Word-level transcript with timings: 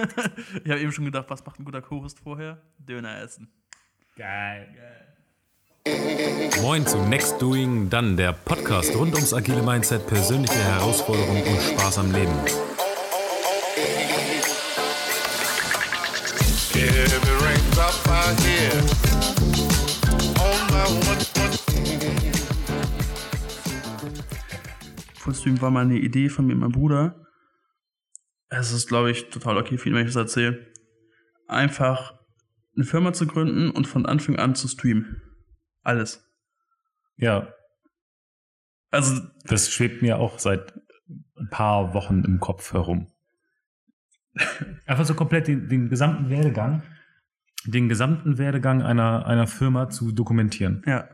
ich 0.64 0.70
habe 0.70 0.80
eben 0.80 0.92
schon 0.92 1.04
gedacht, 1.04 1.26
was 1.28 1.44
macht 1.44 1.58
ein 1.58 1.64
guter 1.64 1.82
Co-Host 1.82 2.20
vorher? 2.20 2.58
Döner 2.78 3.22
essen. 3.22 3.48
Geil. 4.16 4.68
Moin 6.62 6.86
zu 6.86 6.98
Next 7.08 7.40
Doing, 7.40 7.88
dann 7.88 8.16
der 8.16 8.32
Podcast 8.32 8.94
rund 8.94 9.14
ums 9.14 9.32
agile 9.32 9.62
Mindset, 9.62 10.06
persönliche 10.06 10.62
Herausforderungen 10.62 11.42
und 11.42 11.60
Spaß 11.60 11.98
am 11.98 12.12
Leben. 12.12 12.34
Fullstream 25.16 25.60
war 25.60 25.70
mal 25.70 25.84
eine 25.84 25.98
Idee 25.98 26.28
von 26.28 26.46
mir 26.46 26.54
und 26.54 26.60
meinem 26.60 26.72
Bruder. 26.72 27.14
Es 28.50 28.72
ist, 28.72 28.88
glaube 28.88 29.12
ich, 29.12 29.30
total 29.30 29.56
okay 29.56 29.78
für 29.78 29.88
ihn, 29.88 29.94
wenn 29.94 30.06
ich 30.06 30.12
das 30.12 30.16
erzähle. 30.16 30.66
Einfach 31.46 32.18
eine 32.76 32.84
Firma 32.84 33.12
zu 33.12 33.26
gründen 33.26 33.70
und 33.70 33.86
von 33.86 34.06
Anfang 34.06 34.36
an 34.36 34.54
zu 34.54 34.68
streamen. 34.68 35.22
Alles. 35.82 36.28
Ja. 37.16 37.52
Also. 38.90 39.22
Das 39.44 39.70
schwebt 39.70 40.02
mir 40.02 40.18
auch 40.18 40.38
seit 40.38 40.74
ein 41.36 41.48
paar 41.50 41.94
Wochen 41.94 42.24
im 42.24 42.40
Kopf 42.40 42.72
herum. 42.72 43.10
Einfach 44.86 45.04
so 45.04 45.14
komplett 45.14 45.46
den, 45.48 45.68
den 45.68 45.88
gesamten 45.88 46.28
Werdegang, 46.28 46.82
den 47.64 47.88
gesamten 47.88 48.38
Werdegang 48.38 48.82
einer, 48.82 49.26
einer 49.26 49.46
Firma 49.46 49.90
zu 49.90 50.12
dokumentieren. 50.12 50.82
Ja. 50.86 51.08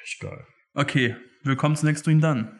Richtig 0.00 0.20
geil. 0.20 0.46
Okay, 0.74 1.16
willkommen 1.42 1.76
zu 1.76 1.86
Next 1.86 2.06
Dream 2.06 2.20
Done. 2.20 2.58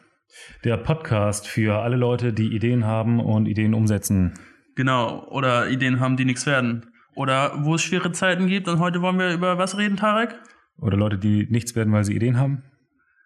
Der 0.63 0.77
Podcast 0.77 1.47
für 1.47 1.81
alle 1.81 1.95
Leute, 1.95 2.33
die 2.33 2.53
Ideen 2.55 2.85
haben 2.85 3.19
und 3.19 3.45
Ideen 3.47 3.73
umsetzen. 3.73 4.33
Genau, 4.75 5.27
oder 5.29 5.69
Ideen 5.69 5.99
haben, 5.99 6.17
die 6.17 6.25
nichts 6.25 6.45
werden. 6.45 6.91
Oder 7.15 7.65
wo 7.65 7.75
es 7.75 7.81
schwere 7.81 8.11
Zeiten 8.11 8.47
gibt 8.47 8.67
und 8.67 8.79
heute 8.79 9.01
wollen 9.01 9.19
wir 9.19 9.33
über 9.33 9.57
was 9.57 9.77
reden, 9.77 9.97
Tarek? 9.97 10.35
Oder 10.77 10.97
Leute, 10.97 11.17
die 11.17 11.47
nichts 11.49 11.75
werden, 11.75 11.91
weil 11.91 12.03
sie 12.03 12.15
Ideen 12.15 12.37
haben. 12.37 12.63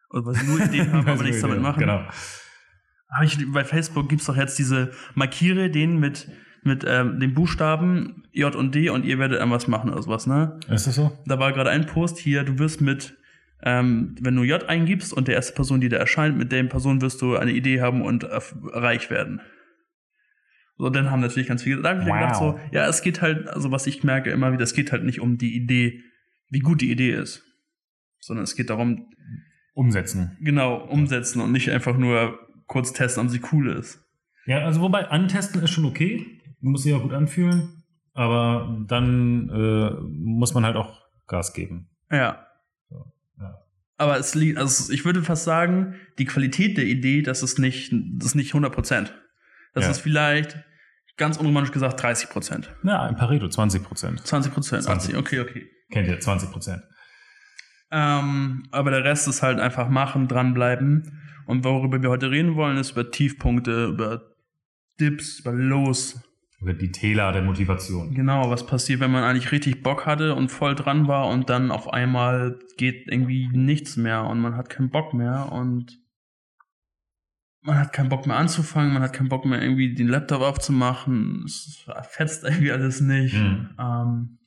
Oder 0.09 0.25
weil 0.25 0.35
sie 0.35 0.47
nur 0.47 0.59
Ideen 0.59 0.91
haben, 0.91 1.07
aber 1.07 1.23
nichts 1.23 1.41
damit 1.41 1.61
machen. 1.61 1.79
Genau. 1.79 2.01
Aber 3.09 3.25
ich, 3.25 3.37
bei 3.51 3.63
Facebook 3.63 4.09
gibt 4.09 4.21
es 4.21 4.27
doch 4.27 4.37
jetzt 4.37 4.57
diese 4.57 4.91
Markiere 5.13 5.69
den 5.69 5.99
mit, 5.99 6.27
mit 6.63 6.83
ähm, 6.87 7.19
den 7.19 7.33
Buchstaben 7.33 8.23
J 8.31 8.55
und 8.55 8.73
D 8.73 8.89
und 8.89 9.05
ihr 9.05 9.19
werdet 9.19 9.37
irgendwas 9.37 9.67
machen 9.67 9.91
oder 9.91 10.01
sowas, 10.01 10.25
ne? 10.25 10.59
Ist 10.69 10.87
das 10.87 10.95
so? 10.95 11.11
Da 11.25 11.37
war 11.37 11.53
gerade 11.53 11.69
ein 11.69 11.85
Post 11.85 12.17
hier, 12.17 12.43
du 12.43 12.57
wirst 12.57 12.81
mit 12.81 13.15
ähm, 13.63 14.15
wenn 14.19 14.35
du 14.35 14.43
J 14.43 14.67
eingibst 14.67 15.13
und 15.13 15.27
der 15.27 15.35
erste 15.35 15.53
Person, 15.53 15.81
die 15.81 15.89
da 15.89 15.97
erscheint, 15.97 16.37
mit 16.37 16.51
der 16.51 16.63
Person 16.65 17.01
wirst 17.01 17.21
du 17.21 17.37
eine 17.37 17.51
Idee 17.51 17.81
haben 17.81 18.01
und 18.01 18.25
reich 18.29 19.09
werden. 19.09 19.41
So, 20.77 20.89
dann 20.89 21.11
haben 21.11 21.21
natürlich 21.21 21.47
ganz 21.47 21.63
viele, 21.63 21.83
wow. 21.83 22.03
gedacht 22.03 22.35
so, 22.35 22.59
ja, 22.71 22.87
es 22.87 23.01
geht 23.01 23.21
halt, 23.21 23.47
also 23.47 23.71
was 23.71 23.87
ich 23.87 24.03
merke 24.03 24.31
immer 24.31 24.51
wieder, 24.51 24.63
es 24.63 24.73
geht 24.73 24.91
halt 24.91 25.03
nicht 25.03 25.21
um 25.21 25.37
die 25.37 25.55
Idee, 25.55 26.01
wie 26.49 26.59
gut 26.59 26.81
die 26.81 26.91
Idee 26.91 27.11
ist, 27.11 27.43
sondern 28.19 28.43
es 28.43 28.55
geht 28.55 28.69
darum, 28.69 29.07
umsetzen. 29.73 30.37
Genau, 30.41 30.77
umsetzen 30.77 31.41
und 31.41 31.51
nicht 31.51 31.69
einfach 31.69 31.97
nur 31.97 32.39
kurz 32.67 32.93
testen, 32.93 33.23
ob 33.23 33.29
sie 33.29 33.41
cool 33.51 33.69
ist. 33.69 34.03
Ja, 34.45 34.59
also 34.59 34.81
wobei 34.81 35.07
antesten 35.07 35.61
ist 35.61 35.71
schon 35.71 35.85
okay, 35.85 36.25
muss 36.59 36.83
sich 36.83 36.93
auch 36.93 37.01
gut 37.01 37.13
anfühlen, 37.13 37.83
aber 38.13 38.83
dann 38.87 39.49
äh, 39.49 39.91
muss 40.09 40.53
man 40.53 40.65
halt 40.65 40.75
auch 40.75 41.01
Gas 41.27 41.53
geben. 41.53 41.89
Ja. 42.11 42.45
Aber 43.97 44.17
es 44.17 44.35
liegt, 44.35 44.57
also 44.57 44.91
ich 44.91 45.05
würde 45.05 45.21
fast 45.21 45.43
sagen, 45.43 45.95
die 46.17 46.25
Qualität 46.25 46.77
der 46.77 46.85
Idee, 46.85 47.21
das 47.21 47.43
ist 47.43 47.59
nicht, 47.59 47.91
das 47.91 48.29
ist 48.29 48.35
nicht 48.35 48.49
100 48.49 48.73
Prozent. 48.73 49.13
Das 49.73 49.85
ja. 49.85 49.91
ist 49.91 50.01
vielleicht, 50.01 50.57
ganz 51.17 51.37
unromantisch 51.37 51.71
gesagt, 51.71 52.01
30 52.01 52.29
Prozent. 52.29 52.75
Ja, 52.83 53.03
ein 53.03 53.15
Pareto, 53.15 53.47
20 53.47 53.83
Prozent. 53.83 54.25
20 54.25 54.53
Prozent, 54.53 54.87
okay, 55.15 55.39
okay. 55.39 55.69
Kennt 55.91 56.07
ihr, 56.07 56.19
20 56.19 56.51
Prozent. 56.51 56.83
Ähm, 57.91 58.67
aber 58.71 58.89
der 58.89 59.03
Rest 59.03 59.27
ist 59.27 59.43
halt 59.43 59.59
einfach 59.59 59.87
machen, 59.89 60.27
dranbleiben. 60.27 61.21
Und 61.45 61.63
worüber 61.63 62.01
wir 62.01 62.09
heute 62.09 62.31
reden 62.31 62.55
wollen, 62.55 62.77
ist 62.77 62.91
über 62.91 63.11
Tiefpunkte, 63.11 63.85
über 63.85 64.33
Dips, 64.99 65.39
über 65.39 65.51
Los. 65.51 66.19
Oder 66.63 66.73
die 66.73 66.91
Täler 66.91 67.31
der 67.33 67.41
Motivation. 67.41 68.13
Genau, 68.13 68.49
was 68.49 68.65
passiert, 68.65 69.01
wenn 69.01 69.11
man 69.11 69.23
eigentlich 69.23 69.51
richtig 69.51 69.83
Bock 69.83 70.05
hatte 70.05 70.33
und 70.33 70.49
voll 70.49 70.75
dran 70.75 71.07
war 71.07 71.27
und 71.27 71.49
dann 71.49 71.71
auf 71.71 71.91
einmal 71.91 72.59
geht 72.77 73.07
irgendwie 73.07 73.49
nichts 73.49 73.97
mehr 73.97 74.23
und 74.23 74.39
man 74.39 74.55
hat 74.55 74.69
keinen 74.69 74.89
Bock 74.89 75.13
mehr 75.13 75.51
und 75.51 75.99
man 77.61 77.79
hat 77.79 77.93
keinen 77.93 78.09
Bock 78.09 78.27
mehr 78.27 78.37
anzufangen, 78.37 78.93
man 78.93 79.01
hat 79.01 79.13
keinen 79.13 79.29
Bock 79.29 79.45
mehr 79.45 79.61
irgendwie 79.61 79.93
den 79.93 80.07
Laptop 80.07 80.41
aufzumachen, 80.41 81.43
es 81.45 81.85
fetzt 82.09 82.43
irgendwie 82.43 82.71
alles 82.71 83.01
nicht. 83.01 83.35
Mhm. 83.35 83.69
Ähm, 83.79 84.39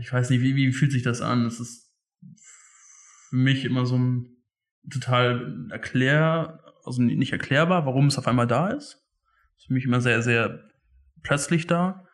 ich 0.00 0.12
weiß 0.12 0.30
nicht, 0.30 0.42
wie, 0.42 0.54
wie 0.54 0.72
fühlt 0.72 0.92
sich 0.92 1.02
das 1.02 1.20
an? 1.20 1.46
Es 1.46 1.60
ist 1.60 1.92
für 3.30 3.36
mich 3.36 3.64
immer 3.64 3.86
so 3.86 3.98
ein 3.98 4.36
total 4.90 5.68
erklär, 5.70 6.62
also 6.84 7.02
nicht 7.02 7.32
erklärbar, 7.32 7.86
warum 7.86 8.06
es 8.06 8.18
auf 8.18 8.28
einmal 8.28 8.46
da 8.46 8.68
ist. 8.68 9.04
Das 9.54 9.62
ist 9.62 9.66
für 9.66 9.74
mich 9.74 9.84
immer 9.84 10.00
sehr, 10.00 10.22
sehr 10.22 10.67
plötzlich 11.22 11.66
da. 11.66 12.06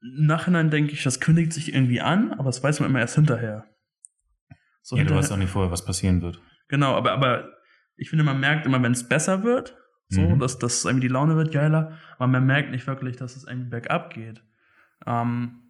Im 0.00 0.26
Nachhinein 0.26 0.70
denke 0.70 0.92
ich, 0.92 1.02
das 1.02 1.20
kündigt 1.20 1.52
sich 1.52 1.74
irgendwie 1.74 2.00
an, 2.00 2.32
aber 2.32 2.44
das 2.44 2.62
weiß 2.62 2.80
man 2.80 2.90
immer 2.90 3.00
erst 3.00 3.16
hinterher. 3.16 3.66
So 4.82 4.96
ja, 4.96 5.00
hinterher. 5.00 5.06
du 5.06 5.14
weißt 5.22 5.32
auch 5.32 5.36
nicht 5.36 5.50
vorher, 5.50 5.70
was 5.70 5.84
passieren 5.84 6.22
wird. 6.22 6.40
Genau, 6.68 6.94
aber, 6.94 7.12
aber 7.12 7.48
ich 7.96 8.10
finde, 8.10 8.24
man 8.24 8.40
merkt 8.40 8.66
immer, 8.66 8.82
wenn 8.82 8.92
es 8.92 9.08
besser 9.08 9.42
wird, 9.42 9.76
so, 10.08 10.22
mhm. 10.22 10.38
dass, 10.38 10.58
dass 10.58 10.84
irgendwie 10.84 11.08
die 11.08 11.12
Laune 11.12 11.36
wird 11.36 11.52
geiler, 11.52 11.98
aber 12.16 12.28
man 12.28 12.46
merkt 12.46 12.70
nicht 12.70 12.86
wirklich, 12.86 13.16
dass 13.16 13.36
es 13.36 13.44
irgendwie 13.44 13.68
bergab 13.68 14.14
geht. 14.14 14.42
Ähm, 15.06 15.62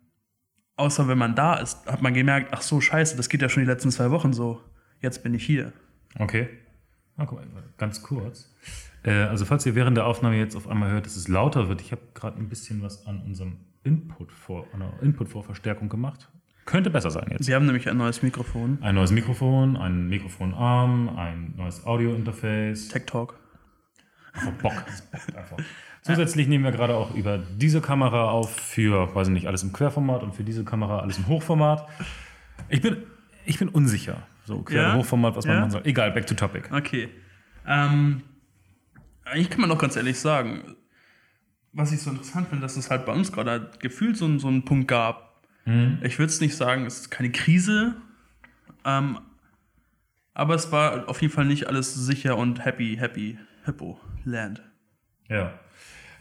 außer 0.77 1.09
wenn 1.09 1.19
man 1.19 1.35
da 1.35 1.55
ist, 1.55 1.87
hat 1.87 2.03
man 2.03 2.15
gemerkt, 2.15 2.51
ach 2.53 2.63
so, 2.63 2.81
scheiße, 2.81 3.17
das 3.17 3.29
geht 3.29 3.43
ja 3.43 3.49
schon 3.49 3.65
die 3.65 3.69
letzten 3.69 3.91
zwei 3.91 4.11
Wochen 4.11 4.33
so. 4.33 4.63
Jetzt 5.01 5.23
bin 5.23 5.35
ich 5.35 5.45
hier. 5.45 5.73
Okay. 6.19 6.49
Ah, 7.17 7.27
guck 7.27 7.39
mal, 7.53 7.65
ganz 7.79 8.03
kurz. 8.03 8.55
Äh, 9.04 9.12
also 9.12 9.44
falls 9.44 9.64
ihr 9.66 9.75
während 9.75 9.97
der 9.97 10.06
Aufnahme 10.06 10.36
jetzt 10.36 10.56
auf 10.56 10.69
einmal 10.69 10.91
hört, 10.91 11.06
dass 11.06 11.16
es 11.16 11.28
lauter 11.28 11.69
wird, 11.69 11.81
ich 11.81 11.92
habe 11.92 12.03
gerade 12.14 12.38
ein 12.38 12.48
bisschen 12.48 12.82
was 12.82 13.06
an 13.06 13.20
unserem 13.22 13.56
Input 13.84 14.32
vor, 14.32 14.66
Input 15.03 15.28
vor 15.28 15.42
Verstärkung 15.44 15.88
gemacht. 15.88 16.28
Könnte 16.64 16.91
besser 16.91 17.10
sein 17.10 17.28
jetzt. 17.31 17.48
Wir 17.48 17.54
haben 17.54 17.64
nämlich 17.64 17.88
ein 17.88 17.97
neues 17.97 18.22
Mikrofon. 18.22 18.78
Ein 18.82 18.94
neues 18.97 19.10
Mikrofon, 19.10 19.76
ein 19.78 20.09
Mikrofonarm, 20.09 21.16
ein 21.16 21.54
neues 21.56 21.86
Audio-Interface. 21.86 22.88
Tech 22.88 23.06
Talk. 23.06 23.38
Einfach 24.34 24.53
Bock. 24.53 24.72
einfach. 25.34 25.56
Zusätzlich 26.03 26.47
nehmen 26.47 26.65
wir 26.65 26.72
gerade 26.72 26.94
auch 26.94 27.15
über 27.15 27.38
diese 27.38 27.80
Kamera 27.80 28.30
auf 28.30 28.54
für, 28.54 29.15
weiß 29.15 29.28
ich 29.28 29.34
nicht, 29.34 29.47
alles 29.47 29.62
im 29.62 29.72
Querformat 29.72 30.22
und 30.22 30.34
für 30.34 30.44
diese 30.44 30.65
Kamera 30.65 31.00
alles 31.00 31.16
im 31.19 31.26
Hochformat. 31.26 31.86
Ich 32.69 32.82
bin, 32.82 32.98
ich 33.47 33.59
bin 33.59 33.69
unsicher. 33.69 34.19
So, 34.44 34.59
Quer- 34.62 34.75
ja? 34.82 34.94
Hochformat, 34.94 35.36
was 35.36 35.47
man 35.47 35.54
ja? 35.54 35.60
machen 35.60 35.70
soll. 35.70 35.82
Egal, 35.84 36.10
back 36.12 36.26
to 36.26 36.34
topic. 36.34 36.69
Okay. 36.72 37.09
Ähm, 37.66 38.22
eigentlich 39.31 39.50
kann 39.50 39.61
man 39.61 39.71
doch 39.71 39.78
ganz 39.78 39.97
ehrlich 39.97 40.19
sagen, 40.19 40.77
was 41.72 41.93
ich 41.93 42.00
so 42.00 42.11
interessant 42.11 42.49
finde, 42.49 42.62
dass 42.62 42.77
es 42.77 42.91
halt 42.91 43.06
bei 43.06 43.12
uns 43.12 43.33
gerade 43.33 43.71
gefühlt 43.78 44.16
so, 44.16 44.39
so 44.39 44.49
einen 44.49 44.65
Punkt 44.65 44.89
gab. 44.89 45.43
Mhm. 45.65 45.99
Ich 46.03 46.19
würde 46.19 46.31
es 46.31 46.41
nicht 46.41 46.56
sagen, 46.56 46.87
es 46.87 47.00
ist 47.00 47.11
keine 47.11 47.31
Krise, 47.31 47.97
ähm, 48.84 49.19
aber 50.34 50.55
es 50.55 50.71
war 50.72 51.09
auf 51.09 51.21
jeden 51.21 51.33
Fall 51.33 51.44
nicht 51.44 51.66
alles 51.66 51.94
sicher 51.94 52.37
und 52.37 52.65
happy, 52.65 52.97
happy, 52.97 53.39
hippo, 53.65 54.00
land. 54.25 54.62
Ja. 55.28 55.53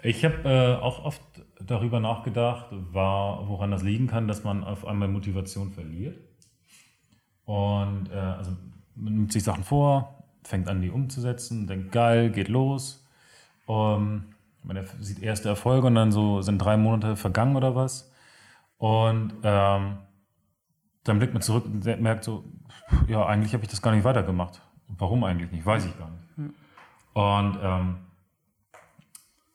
Ich 0.04 0.24
habe 0.24 0.48
äh, 0.48 0.76
auch 0.82 1.04
oft 1.04 1.22
darüber 1.60 2.00
nachgedacht, 2.00 2.68
war, 2.72 3.48
woran 3.48 3.72
das 3.72 3.84
liegen 3.84 4.08
kann, 4.08 4.28
dass 4.28 4.44
man 4.44 4.64
auf 4.64 4.86
einmal 4.86 5.08
Motivation 5.08 5.72
verliert. 5.72 6.20
Und 7.46 8.10
äh, 8.12 8.16
also 8.16 8.52
man 8.96 9.14
nimmt 9.16 9.32
sich 9.32 9.44
Sachen 9.44 9.64
vor, 9.64 10.17
fängt 10.48 10.68
an, 10.68 10.82
die 10.82 10.90
umzusetzen, 10.90 11.68
denkt, 11.68 11.92
geil, 11.92 12.30
geht 12.30 12.48
los. 12.48 13.06
Um, 13.66 14.24
man 14.64 14.86
sieht 15.00 15.22
erste 15.22 15.50
Erfolge 15.50 15.88
und 15.88 15.96
dann 15.96 16.12
so 16.12 16.42
sind 16.42 16.58
drei 16.60 16.78
Monate 16.78 17.16
vergangen 17.16 17.56
oder 17.56 17.76
was. 17.76 18.12
Und 18.78 19.34
ähm, 19.44 19.98
dann 21.04 21.18
blickt 21.20 21.34
man 21.34 21.42
zurück 21.42 21.66
und 21.66 21.86
merkt 22.02 22.24
so, 22.24 22.44
ja, 23.08 23.26
eigentlich 23.26 23.54
habe 23.54 23.64
ich 23.64 23.70
das 23.70 23.82
gar 23.82 23.92
nicht 23.92 24.04
weitergemacht. 24.04 24.62
Warum 24.88 25.24
eigentlich 25.24 25.52
nicht? 25.52 25.66
Weiß 25.66 25.86
ich 25.86 25.98
gar 25.98 26.10
nicht. 26.10 26.54
Und 27.14 27.58
ähm, 27.62 27.98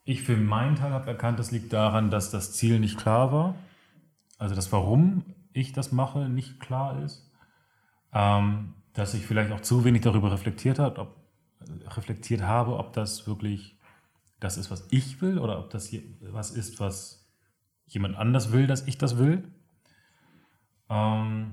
ich 0.05 0.23
für 0.23 0.37
meinen 0.37 0.77
Teil 0.77 0.91
habe 0.93 1.07
erkannt, 1.09 1.39
das 1.39 1.53
liegt 1.53 1.73
daran, 1.73 2.11
dass 2.11 2.31
das 2.31 2.53
Ziel 2.53 2.81
nicht 2.81 2.99
klar 2.99 3.33
war. 3.33 3.55
Also 4.39 4.55
das 4.55 4.73
Warum 4.73 5.25
ich 5.53 5.73
das 5.73 5.93
mache 5.93 6.29
nicht 6.29 6.59
klar 6.61 7.03
ist. 7.03 7.31
Ähm, 8.13 8.75
dass 8.95 9.15
ich 9.15 9.27
vielleicht 9.27 9.53
auch 9.53 9.61
zu 9.61 9.85
wenig 9.85 10.03
darüber 10.03 10.33
reflektiert, 10.33 10.79
hat, 10.79 10.99
ob, 10.99 11.17
reflektiert 11.97 12.43
habe, 12.43 12.77
ob 12.77 12.93
das 12.93 13.27
wirklich 13.27 13.77
das 14.41 14.57
ist, 14.57 14.71
was 14.71 14.87
ich 14.91 15.23
will 15.23 15.39
oder 15.39 15.59
ob 15.59 15.71
das 15.71 15.95
was 16.21 16.51
ist, 16.51 16.81
was 16.81 17.25
jemand 17.87 18.17
anders 18.17 18.53
will, 18.53 18.67
dass 18.67 18.87
ich 18.87 18.99
das 18.99 19.19
will. 19.19 19.45
Ähm, 20.89 21.53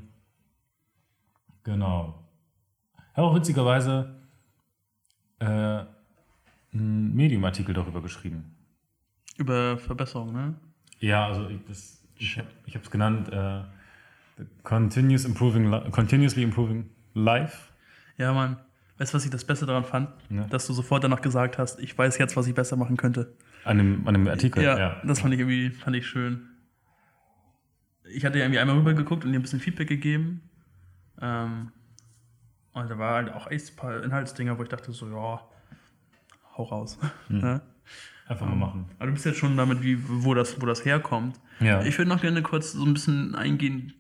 genau. 1.63 2.27
Ich 3.11 3.17
habe 3.17 3.27
auch 3.27 3.35
witzigerweise 3.35 4.15
äh, 5.39 5.45
einen 5.45 7.15
Medium-Artikel 7.15 7.73
darüber 7.73 8.01
geschrieben. 8.01 8.55
Über 9.37 9.77
Verbesserung, 9.77 10.33
ne? 10.33 10.55
Ja, 10.99 11.27
also 11.27 11.47
ich, 11.47 11.59
das, 11.67 12.03
ich 12.17 12.37
habe 12.37 12.49
es 12.65 12.91
genannt, 12.91 13.29
äh, 13.31 13.63
continuous 14.63 15.25
improving, 15.25 15.69
continuously 15.91 16.43
improving 16.43 16.89
life. 17.23 17.71
Ja, 18.17 18.33
Mann. 18.33 18.57
Weißt 18.97 19.13
du, 19.13 19.15
was 19.17 19.23
ich 19.25 19.31
das 19.31 19.45
Beste 19.45 19.65
daran 19.65 19.85
fand? 19.85 20.09
Ja. 20.29 20.43
Dass 20.47 20.67
du 20.67 20.73
sofort 20.73 21.03
danach 21.03 21.21
gesagt 21.21 21.57
hast, 21.57 21.79
ich 21.79 21.97
weiß 21.97 22.17
jetzt, 22.17 22.35
was 22.35 22.47
ich 22.47 22.53
besser 22.53 22.75
machen 22.75 22.97
könnte. 22.97 23.33
An 23.63 23.77
dem, 23.77 24.07
an 24.07 24.13
dem 24.13 24.27
Artikel, 24.27 24.61
Ja, 24.63 24.77
ja. 24.77 25.01
das 25.05 25.21
fand 25.21 25.33
ich 25.33 25.39
irgendwie 25.39 25.69
fand 25.69 25.95
ich 25.95 26.05
schön. 26.05 26.47
Ich 28.11 28.25
hatte 28.25 28.39
ja 28.39 28.45
irgendwie 28.45 28.59
einmal 28.59 28.77
rübergeguckt 28.77 29.23
und 29.23 29.31
dir 29.31 29.39
ein 29.39 29.41
bisschen 29.41 29.59
Feedback 29.59 29.87
gegeben. 29.87 30.41
Ähm, 31.21 31.71
und 32.73 32.89
da 32.89 32.97
war 32.97 33.15
halt 33.15 33.33
auch 33.33 33.49
echt 33.49 33.71
ein 33.71 33.75
paar 33.75 34.03
Inhaltsdinger, 34.03 34.57
wo 34.57 34.63
ich 34.63 34.69
dachte 34.69 34.91
so, 34.91 35.07
ja, 35.07 35.41
hau 36.57 36.63
raus. 36.63 36.97
Hm. 37.27 37.39
Ja? 37.41 37.61
Einfach 38.27 38.45
mal 38.47 38.55
machen. 38.55 38.85
Aber 38.99 39.07
du 39.07 39.13
bist 39.13 39.25
jetzt 39.25 39.39
schon 39.39 39.57
damit, 39.57 39.81
wie, 39.81 39.97
wo, 40.07 40.35
das, 40.35 40.61
wo 40.61 40.65
das 40.67 40.85
herkommt. 40.85 41.39
Ja. 41.59 41.81
Ich 41.81 41.97
würde 41.97 42.09
noch 42.09 42.21
gerne 42.21 42.43
kurz 42.43 42.73
so 42.73 42.85
ein 42.85 42.93
bisschen 42.93 43.33
eingehen, 43.33 43.93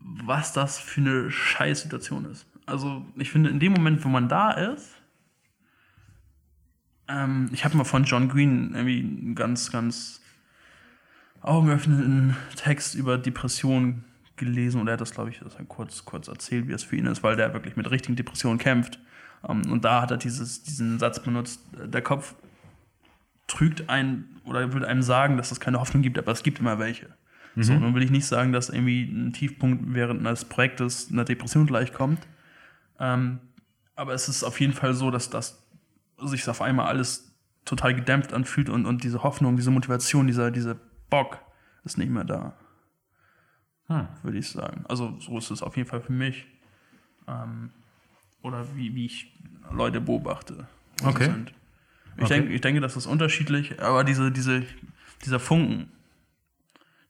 was 0.00 0.52
das 0.52 0.78
für 0.78 1.00
eine 1.00 1.30
Scheißsituation 1.30 2.24
ist. 2.26 2.46
Also, 2.66 3.04
ich 3.16 3.30
finde, 3.30 3.50
in 3.50 3.60
dem 3.60 3.72
Moment, 3.72 4.04
wo 4.04 4.08
man 4.08 4.28
da 4.28 4.50
ist, 4.52 4.90
ähm, 7.08 7.48
ich 7.52 7.64
habe 7.64 7.76
mal 7.76 7.84
von 7.84 8.04
John 8.04 8.28
Green 8.28 8.74
irgendwie 8.74 9.00
einen 9.00 9.34
ganz, 9.34 9.70
ganz 9.70 10.20
augenöffnenden 11.42 12.36
Text 12.56 12.94
über 12.94 13.18
Depressionen 13.18 14.04
gelesen 14.36 14.80
und 14.80 14.88
er 14.88 14.94
hat 14.94 15.00
das, 15.00 15.12
glaube 15.12 15.30
ich, 15.30 15.38
das 15.38 15.56
kurz, 15.68 16.04
kurz 16.04 16.28
erzählt, 16.28 16.68
wie 16.68 16.72
es 16.72 16.84
für 16.84 16.96
ihn 16.96 17.06
ist, 17.06 17.22
weil 17.22 17.36
der 17.36 17.52
wirklich 17.54 17.76
mit 17.76 17.90
richtigen 17.90 18.16
Depressionen 18.16 18.58
kämpft. 18.58 18.98
Ähm, 19.48 19.70
und 19.70 19.84
da 19.84 20.02
hat 20.02 20.10
er 20.10 20.16
dieses, 20.16 20.62
diesen 20.62 20.98
Satz 20.98 21.20
benutzt, 21.20 21.60
der 21.72 22.02
Kopf 22.02 22.34
trügt 23.46 23.88
einen 23.88 24.40
oder 24.44 24.72
würde 24.72 24.88
einem 24.88 25.02
sagen, 25.02 25.36
dass 25.36 25.52
es 25.52 25.60
keine 25.60 25.80
Hoffnung 25.80 26.02
gibt, 26.02 26.18
aber 26.18 26.32
es 26.32 26.42
gibt 26.42 26.58
immer 26.58 26.78
welche. 26.78 27.08
So, 27.58 27.72
nun 27.72 27.94
will 27.94 28.02
ich 28.02 28.10
nicht 28.10 28.26
sagen, 28.26 28.52
dass 28.52 28.68
irgendwie 28.68 29.04
ein 29.04 29.32
Tiefpunkt 29.32 29.82
während 29.94 30.20
eines 30.26 30.44
Projektes 30.44 31.10
einer 31.10 31.24
Depression 31.24 31.66
gleichkommt. 31.66 32.26
Ähm, 33.00 33.40
aber 33.94 34.12
es 34.12 34.28
ist 34.28 34.44
auf 34.44 34.60
jeden 34.60 34.74
Fall 34.74 34.92
so, 34.92 35.10
dass 35.10 35.30
das 35.30 35.66
sich 36.22 36.46
auf 36.48 36.60
einmal 36.60 36.86
alles 36.86 37.34
total 37.64 37.94
gedämpft 37.94 38.34
anfühlt 38.34 38.68
und, 38.68 38.84
und 38.84 39.02
diese 39.04 39.22
Hoffnung, 39.22 39.56
diese 39.56 39.70
Motivation, 39.70 40.26
dieser, 40.26 40.50
dieser 40.50 40.76
Bock 41.08 41.38
ist 41.84 41.96
nicht 41.98 42.10
mehr 42.10 42.24
da, 42.24 42.54
Hm. 43.88 44.06
würde 44.22 44.38
ich 44.38 44.48
sagen. 44.50 44.84
Also 44.88 45.16
so 45.20 45.38
ist 45.38 45.50
es 45.50 45.62
auf 45.62 45.76
jeden 45.76 45.88
Fall 45.88 46.00
für 46.00 46.12
mich. 46.12 46.46
Ähm, 47.28 47.70
oder 48.42 48.66
wie, 48.76 48.94
wie 48.94 49.06
ich 49.06 49.32
Leute 49.72 50.00
beobachte. 50.00 50.66
Okay. 51.02 51.30
Ich, 52.16 52.22
Okay. 52.22 52.34
denke, 52.34 52.52
ich 52.52 52.60
denke, 52.60 52.80
das 52.80 52.96
ist 52.96 53.06
unterschiedlich, 53.06 53.80
aber 53.82 54.02
diese, 54.04 54.30
diese, 54.32 54.62
dieser 55.24 55.38
Funken, 55.38 55.90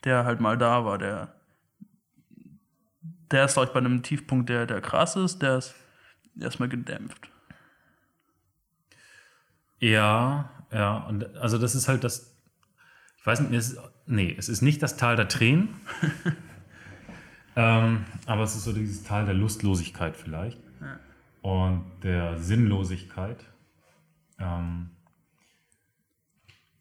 der 0.06 0.24
halt 0.24 0.40
mal 0.40 0.56
da 0.56 0.84
war, 0.84 0.96
der, 0.96 1.34
der 3.30 3.44
ist, 3.44 3.54
glaube 3.54 3.66
ich, 3.66 3.72
bei 3.72 3.80
einem 3.80 4.02
Tiefpunkt, 4.02 4.48
der, 4.48 4.66
der 4.66 4.80
krass 4.80 5.16
ist, 5.16 5.42
der 5.42 5.58
ist 5.58 5.74
erstmal 6.40 6.68
gedämpft. 6.68 7.28
Ja, 9.78 10.48
ja, 10.72 10.96
und 10.98 11.36
also 11.36 11.58
das 11.58 11.74
ist 11.74 11.88
halt 11.88 12.04
das, 12.04 12.34
ich 13.18 13.26
weiß 13.26 13.40
nicht, 13.40 13.52
es 13.52 13.72
ist, 13.72 13.80
nee, 14.06 14.34
es 14.38 14.48
ist 14.48 14.62
nicht 14.62 14.82
das 14.82 14.96
Tal 14.96 15.16
der 15.16 15.28
Tränen, 15.28 15.68
ähm, 17.56 18.04
aber 18.24 18.44
es 18.44 18.56
ist 18.56 18.64
so 18.64 18.72
dieses 18.72 19.02
Tal 19.02 19.26
der 19.26 19.34
Lustlosigkeit 19.34 20.16
vielleicht 20.16 20.60
und 21.42 21.84
der 22.02 22.38
Sinnlosigkeit. 22.38 23.44
Ähm, 24.38 24.90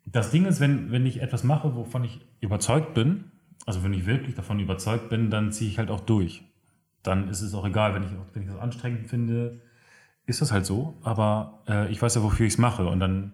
das 0.05 0.31
Ding 0.31 0.45
ist, 0.45 0.59
wenn, 0.59 0.91
wenn 0.91 1.05
ich 1.05 1.21
etwas 1.21 1.43
mache, 1.43 1.75
wovon 1.75 2.03
ich 2.03 2.21
überzeugt 2.39 2.93
bin, 2.93 3.31
also 3.65 3.83
wenn 3.83 3.93
ich 3.93 4.05
wirklich 4.05 4.35
davon 4.35 4.59
überzeugt 4.59 5.09
bin, 5.09 5.29
dann 5.29 5.51
ziehe 5.51 5.69
ich 5.69 5.77
halt 5.77 5.89
auch 5.89 6.01
durch. 6.01 6.43
Dann 7.03 7.27
ist 7.29 7.41
es 7.41 7.53
auch 7.53 7.65
egal, 7.65 7.93
wenn 7.93 8.03
ich, 8.03 8.11
wenn 8.33 8.43
ich 8.43 8.49
das 8.49 8.59
anstrengend 8.59 9.09
finde, 9.09 9.61
ist 10.25 10.41
das 10.41 10.51
halt 10.51 10.65
so, 10.65 10.97
aber 11.03 11.63
äh, 11.67 11.91
ich 11.91 12.01
weiß 12.01 12.15
ja, 12.15 12.23
wofür 12.23 12.45
ich 12.45 12.53
es 12.53 12.59
mache 12.59 12.87
und 12.87 12.99
dann 12.99 13.31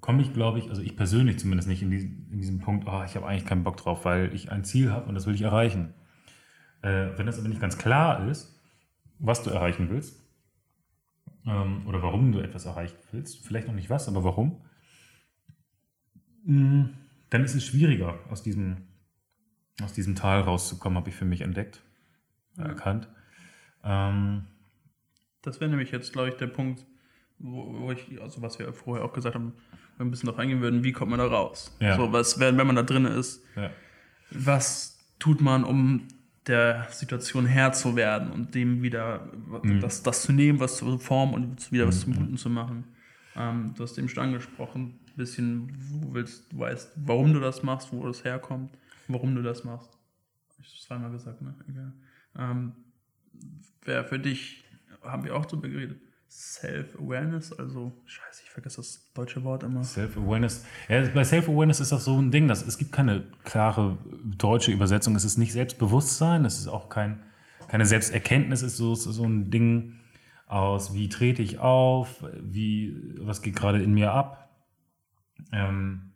komme 0.00 0.22
ich, 0.22 0.32
glaube 0.32 0.58
ich, 0.58 0.68
also 0.70 0.82
ich 0.82 0.96
persönlich 0.96 1.38
zumindest 1.38 1.68
nicht 1.68 1.82
in, 1.82 1.90
diesen, 1.90 2.28
in 2.30 2.38
diesem 2.38 2.60
Punkt, 2.60 2.86
oh, 2.86 3.02
ich 3.04 3.16
habe 3.16 3.26
eigentlich 3.26 3.46
keinen 3.46 3.64
Bock 3.64 3.76
drauf, 3.76 4.04
weil 4.04 4.34
ich 4.34 4.50
ein 4.50 4.64
Ziel 4.64 4.92
habe 4.92 5.08
und 5.08 5.14
das 5.14 5.26
will 5.26 5.34
ich 5.34 5.42
erreichen. 5.42 5.94
Äh, 6.82 7.08
wenn 7.16 7.26
das 7.26 7.38
aber 7.38 7.48
nicht 7.48 7.60
ganz 7.60 7.78
klar 7.78 8.28
ist, 8.28 8.60
was 9.18 9.42
du 9.42 9.50
erreichen 9.50 9.90
willst 9.90 10.22
ähm, 11.46 11.86
oder 11.86 12.02
warum 12.02 12.32
du 12.32 12.40
etwas 12.40 12.66
erreichen 12.66 12.96
willst, 13.10 13.44
vielleicht 13.46 13.66
noch 13.66 13.74
nicht 13.74 13.90
was, 13.90 14.08
aber 14.08 14.22
warum, 14.24 14.62
dann 16.48 17.44
ist 17.44 17.54
es 17.54 17.66
schwieriger, 17.66 18.18
aus 18.30 18.42
diesem, 18.42 18.78
aus 19.82 19.92
diesem 19.92 20.14
Tal 20.14 20.40
rauszukommen, 20.40 20.96
habe 20.98 21.10
ich 21.10 21.14
für 21.14 21.26
mich 21.26 21.42
entdeckt, 21.42 21.82
erkannt. 22.56 23.08
Ähm, 23.84 24.44
Das 25.42 25.60
wäre 25.60 25.70
nämlich 25.70 25.90
jetzt, 25.90 26.12
glaube 26.12 26.30
ich, 26.30 26.34
der 26.36 26.46
Punkt, 26.46 26.84
wo, 27.38 27.80
wo 27.80 27.92
ich, 27.92 28.20
also 28.20 28.42
was 28.42 28.58
wir 28.58 28.72
vorher 28.72 29.04
auch 29.04 29.12
gesagt 29.12 29.34
haben, 29.34 29.52
wir 29.96 30.06
ein 30.06 30.10
bisschen 30.10 30.26
darauf 30.26 30.40
eingehen 30.40 30.60
würden, 30.60 30.82
wie 30.84 30.92
kommt 30.92 31.10
man 31.10 31.18
da 31.18 31.26
raus? 31.26 31.76
Ja. 31.80 31.96
So, 31.96 32.12
was, 32.12 32.40
wenn, 32.40 32.56
wenn 32.56 32.66
man 32.66 32.76
da 32.76 32.82
drin 32.82 33.04
ist, 33.04 33.44
ja. 33.54 33.70
was 34.30 34.98
tut 35.18 35.40
man, 35.40 35.64
um 35.64 36.08
der 36.46 36.86
Situation 36.90 37.44
Herr 37.44 37.72
zu 37.72 37.94
werden 37.94 38.30
und 38.30 38.54
dem 38.54 38.82
wieder 38.82 39.30
das, 39.80 40.02
das 40.02 40.22
zu 40.22 40.32
nehmen, 40.32 40.60
was 40.60 40.78
zu 40.78 40.98
formen 40.98 41.34
und 41.34 41.70
wieder 41.70 41.86
was 41.86 42.00
zum 42.00 42.14
Guten 42.14 42.38
zu 42.38 42.48
machen. 42.48 42.84
Ähm, 43.36 43.74
du 43.76 43.82
hast 43.82 43.98
eben 43.98 44.08
schon 44.08 44.24
angesprochen, 44.24 44.98
bisschen, 45.18 45.70
wo 45.90 46.14
willst, 46.14 46.50
du 46.52 46.60
weißt, 46.60 46.92
warum 46.96 47.34
du 47.34 47.40
das 47.40 47.62
machst, 47.62 47.92
wo 47.92 48.06
das 48.06 48.24
herkommt, 48.24 48.72
warum 49.08 49.34
du 49.34 49.42
das 49.42 49.64
machst. 49.64 49.90
Ich 50.60 50.82
zweimal 50.82 51.10
gesagt, 51.10 51.42
ne? 51.42 51.54
Egal. 51.68 51.92
Ähm, 52.38 52.72
Wäre 53.84 54.04
für 54.04 54.18
dich, 54.18 54.64
haben 55.02 55.24
wir 55.24 55.36
auch 55.36 55.46
drüber 55.46 55.68
geredet, 55.68 56.00
Self-Awareness, 56.30 57.52
also, 57.52 57.92
scheiße, 58.04 58.42
ich 58.44 58.50
vergesse 58.50 58.76
das 58.78 59.10
deutsche 59.14 59.42
Wort 59.44 59.62
immer. 59.62 59.82
Self-Awareness. 59.82 60.64
Ja, 60.88 61.06
bei 61.08 61.24
Self-Awareness 61.24 61.80
ist 61.80 61.92
das 61.92 62.04
so 62.04 62.20
ein 62.20 62.30
Ding, 62.30 62.48
dass 62.48 62.66
es 62.66 62.76
gibt 62.76 62.92
keine 62.92 63.24
klare 63.44 63.96
deutsche 64.24 64.70
Übersetzung. 64.70 65.16
Es 65.16 65.24
ist 65.24 65.38
nicht 65.38 65.52
Selbstbewusstsein, 65.52 66.44
es 66.44 66.58
ist 66.58 66.68
auch 66.68 66.90
kein, 66.90 67.20
keine 67.68 67.86
Selbsterkenntnis, 67.86 68.62
es 68.62 68.72
ist 68.72 68.78
so, 68.78 68.92
es 68.92 69.04
so 69.04 69.24
ein 69.24 69.50
Ding 69.50 69.98
aus, 70.46 70.94
wie 70.94 71.08
trete 71.08 71.42
ich 71.42 71.58
auf, 71.58 72.24
wie, 72.40 72.96
was 73.20 73.42
geht 73.42 73.56
gerade 73.56 73.82
in 73.82 73.94
mir 73.94 74.12
ab. 74.12 74.47
Ähm, 75.52 76.12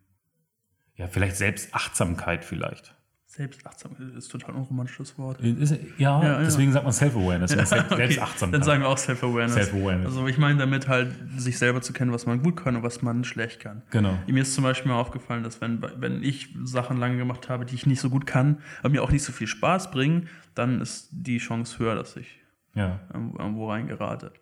ja, 0.97 1.07
vielleicht 1.09 1.37
Selbstachtsamkeit 1.37 2.45
vielleicht. 2.45 2.95
Selbstachtsamkeit 3.27 4.09
ist 4.15 4.29
total 4.29 4.55
ein 4.57 4.61
romantisches 4.61 5.17
Wort. 5.17 5.41
Ist, 5.41 5.71
ja, 5.71 5.79
Ja, 5.97 6.23
ja. 6.23 6.39
deswegen 6.41 6.71
sagt 6.71 6.85
man 6.85 6.93
Self-Awareness. 6.93 7.53
Okay, 7.57 7.65
Selbstachtsamkeit. 7.97 8.55
Dann 8.55 8.63
sagen 8.63 8.83
wir 8.83 8.89
auch 8.89 8.99
Self-Awareness. 8.99 9.55
Self-Awareness. 9.55 10.07
Also 10.09 10.27
ich 10.27 10.37
meine 10.37 10.59
damit 10.59 10.87
halt, 10.87 11.15
sich 11.39 11.57
selber 11.57 11.81
zu 11.81 11.95
kennen, 11.95 12.13
was 12.13 12.27
man 12.27 12.43
gut 12.43 12.57
kann 12.63 12.77
und 12.77 12.83
was 12.83 13.01
man 13.01 13.25
schlecht 13.25 13.61
kann. 13.61 13.81
genau. 13.91 14.19
Mir 14.27 14.43
ist 14.43 14.55
zum 14.55 14.65
Beispiel 14.65 14.93
mal 14.93 14.99
aufgefallen, 15.01 15.43
dass 15.45 15.63
wenn, 15.63 15.81
wenn 15.97 16.23
ich 16.23 16.55
Sachen 16.63 16.99
lange 16.99 17.17
gemacht 17.17 17.49
habe, 17.49 17.65
die 17.65 17.75
ich 17.75 17.87
nicht 17.87 18.01
so 18.01 18.11
gut 18.11 18.27
kann, 18.27 18.59
aber 18.81 18.91
mir 18.91 19.03
auch 19.03 19.11
nicht 19.11 19.25
so 19.25 19.33
viel 19.33 19.47
Spaß 19.47 19.91
bringen, 19.93 20.29
dann 20.55 20.83
ist 20.83 21.09
die 21.11 21.39
Chance 21.39 21.79
höher, 21.79 21.95
dass 21.95 22.17
ich 22.19 22.39
Ja. 22.75 23.01
irgendwo, 23.15 23.71
reingerate. 23.71 24.33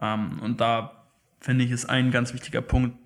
Ähm, 0.00 0.38
und 0.38 0.60
da 0.60 0.92
finde 1.40 1.64
ich, 1.64 1.72
ist 1.72 1.86
ein 1.86 2.12
ganz 2.12 2.32
wichtiger 2.34 2.60
Punkt, 2.62 2.96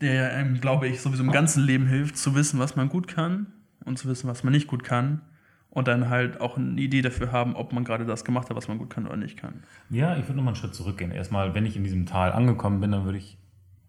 der 0.00 0.34
einem, 0.34 0.60
glaube 0.60 0.88
ich, 0.88 1.00
sowieso 1.00 1.22
im 1.22 1.32
ganzen 1.32 1.62
Leben 1.64 1.86
hilft, 1.86 2.16
zu 2.16 2.34
wissen, 2.34 2.58
was 2.58 2.76
man 2.76 2.88
gut 2.88 3.08
kann 3.08 3.46
und 3.84 3.98
zu 3.98 4.08
wissen, 4.08 4.28
was 4.28 4.44
man 4.44 4.52
nicht 4.52 4.66
gut 4.66 4.84
kann. 4.84 5.22
Und 5.70 5.88
dann 5.88 6.10
halt 6.10 6.38
auch 6.38 6.58
eine 6.58 6.78
Idee 6.78 7.00
dafür 7.00 7.32
haben, 7.32 7.56
ob 7.56 7.72
man 7.72 7.82
gerade 7.84 8.04
das 8.04 8.26
gemacht 8.26 8.50
hat, 8.50 8.56
was 8.58 8.68
man 8.68 8.76
gut 8.76 8.90
kann 8.90 9.06
oder 9.06 9.16
nicht 9.16 9.38
kann. 9.38 9.62
Ja, 9.88 10.16
ich 10.18 10.24
würde 10.24 10.34
nochmal 10.34 10.52
einen 10.52 10.56
Schritt 10.60 10.74
zurückgehen. 10.74 11.10
Erstmal, 11.10 11.54
wenn 11.54 11.64
ich 11.64 11.76
in 11.76 11.82
diesem 11.84 12.04
Tal 12.04 12.30
angekommen 12.32 12.80
bin, 12.80 12.90
dann 12.92 13.06
würde 13.06 13.16
ich 13.16 13.38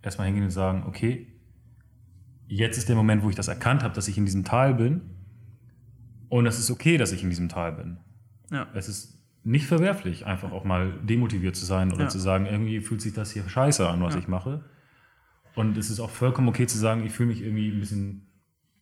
erstmal 0.02 0.28
hingehen 0.28 0.46
und 0.46 0.52
sagen, 0.52 0.84
okay, 0.88 1.28
jetzt 2.48 2.78
ist 2.78 2.88
der 2.88 2.96
Moment, 2.96 3.22
wo 3.24 3.30
ich 3.30 3.36
das 3.36 3.50
erkannt 3.50 3.84
habe, 3.84 3.94
dass 3.94 4.08
ich 4.08 4.18
in 4.18 4.24
diesem 4.26 4.46
Tal 4.46 4.74
bin. 4.76 5.02
Und 6.30 6.46
es 6.46 6.58
ist 6.58 6.72
okay, 6.72 6.98
dass 6.98 7.12
ich 7.12 7.22
in 7.22 7.30
diesem 7.30 7.50
Tal 7.50 7.74
bin. 7.74 7.98
Ja. 8.50 8.68
Es 8.74 8.88
ist 8.88 9.20
nicht 9.44 9.66
verwerflich, 9.66 10.26
einfach 10.26 10.54
auch 10.54 10.64
mal 10.64 10.94
demotiviert 11.04 11.58
zu 11.58 11.66
sein 11.66 11.92
oder 11.92 12.04
Ja. 12.04 12.08
zu 12.10 12.18
sagen, 12.18 12.46
irgendwie 12.46 12.80
fühlt 12.80 13.02
sich 13.02 13.12
das 13.14 13.32
hier 13.32 13.48
scheiße 13.48 13.88
an, 13.90 14.02
was 14.02 14.14
Ja. 14.14 14.22
ich 14.22 14.30
mache. 14.30 14.64
Und 15.56 15.78
es 15.78 15.90
ist 15.90 16.00
auch 16.00 16.10
vollkommen 16.10 16.48
okay 16.48 16.66
zu 16.68 16.78
sagen, 16.78 17.06
ich 17.06 17.12
fühle 17.12 17.30
mich 17.30 17.42
irgendwie 17.42 17.70
ein 17.70 17.80
bisschen 17.80 18.28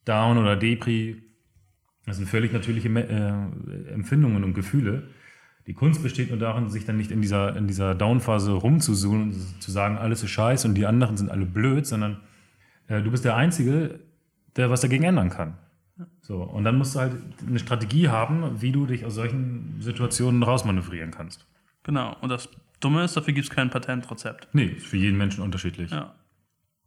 down 0.06 0.38
oder 0.38 0.56
depri. 0.56 1.22
Das 2.06 2.18
sind 2.18 2.28
völlig 2.28 2.52
natürliche 2.54 2.90
äh, 2.90 3.92
Empfindungen 3.94 4.44
und 4.44 4.54
Gefühle. 4.54 5.10
Die 5.68 5.74
Kunst 5.74 6.02
besteht 6.02 6.30
nur 6.30 6.40
darin, 6.40 6.70
sich 6.70 6.86
dann 6.86 6.98
nicht 6.98 7.12
in 7.12 7.22
dieser, 7.22 7.56
in 7.56 7.68
dieser 7.68 7.94
Down-Phase 7.94 8.52
rumzusuchen 8.52 9.22
und 9.24 9.62
zu 9.62 9.72
sagen, 9.72 9.98
alles 9.98 10.24
ist 10.24 10.32
scheiße 10.32 10.68
und 10.68 10.76
die 10.76 10.86
anderen 10.86 11.18
sind 11.18 11.30
alle 11.30 11.46
blöd, 11.46 11.86
sondern 11.86 12.22
äh, 12.88 13.02
du 13.02 13.12
bist 13.12 13.26
der 13.26 13.36
Einzige, 13.36 14.00
der 14.56 14.70
was 14.70 14.82
dagegen 14.82 15.04
ändern 15.04 15.30
kann. 15.30 15.58
So, 16.22 16.44
und 16.44 16.64
dann 16.64 16.78
musst 16.78 16.96
du 16.96 17.00
halt 17.00 17.14
eine 17.46 17.60
Strategie 17.60 18.10
haben, 18.10 18.62
wie 18.62 18.72
du 18.72 18.86
dich 18.86 19.06
aus 19.06 19.16
solchen 19.16 19.78
Situationen 19.80 20.42
rausmanövrieren 20.42 21.12
kannst. 21.12 21.46
Genau. 21.84 22.16
Und 22.22 22.30
das 22.30 22.50
Dumme 22.80 23.04
ist, 23.04 23.16
dafür 23.16 23.34
gibt 23.34 23.48
es 23.48 23.54
kein 23.54 23.70
Patentrezept. 23.70 24.48
Nee, 24.54 24.66
ist 24.66 24.88
für 24.88 24.98
jeden 24.98 25.18
Menschen 25.18 25.44
unterschiedlich. 25.44 25.92
Ja. 25.92 26.16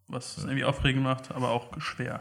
Was 0.09 0.37
es 0.39 0.45
irgendwie 0.45 0.65
aufregend 0.65 1.03
macht, 1.03 1.33
aber 1.33 1.51
auch 1.51 1.81
schwer. 1.81 2.21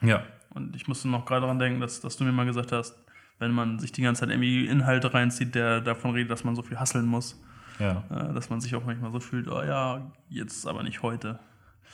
Ja. 0.00 0.22
Und 0.50 0.76
ich 0.76 0.86
musste 0.88 1.08
noch 1.08 1.24
gerade 1.26 1.42
daran 1.42 1.58
denken, 1.58 1.80
dass, 1.80 2.00
dass 2.00 2.16
du 2.16 2.24
mir 2.24 2.32
mal 2.32 2.46
gesagt 2.46 2.72
hast, 2.72 2.96
wenn 3.38 3.50
man 3.52 3.78
sich 3.78 3.90
die 3.92 4.02
ganze 4.02 4.20
Zeit 4.20 4.30
irgendwie 4.30 4.66
Inhalte 4.66 5.12
reinzieht, 5.12 5.54
der 5.54 5.80
davon 5.80 6.12
redet, 6.12 6.30
dass 6.30 6.44
man 6.44 6.54
so 6.54 6.62
viel 6.62 6.78
hasseln 6.78 7.06
muss, 7.06 7.40
Ja. 7.80 8.04
äh, 8.10 8.32
dass 8.34 8.50
man 8.50 8.60
sich 8.60 8.74
auch 8.76 8.84
manchmal 8.84 9.10
so 9.12 9.18
fühlt, 9.20 9.48
oh 9.48 9.62
ja, 9.62 10.12
jetzt 10.28 10.66
aber 10.66 10.82
nicht 10.82 11.02
heute. 11.02 11.40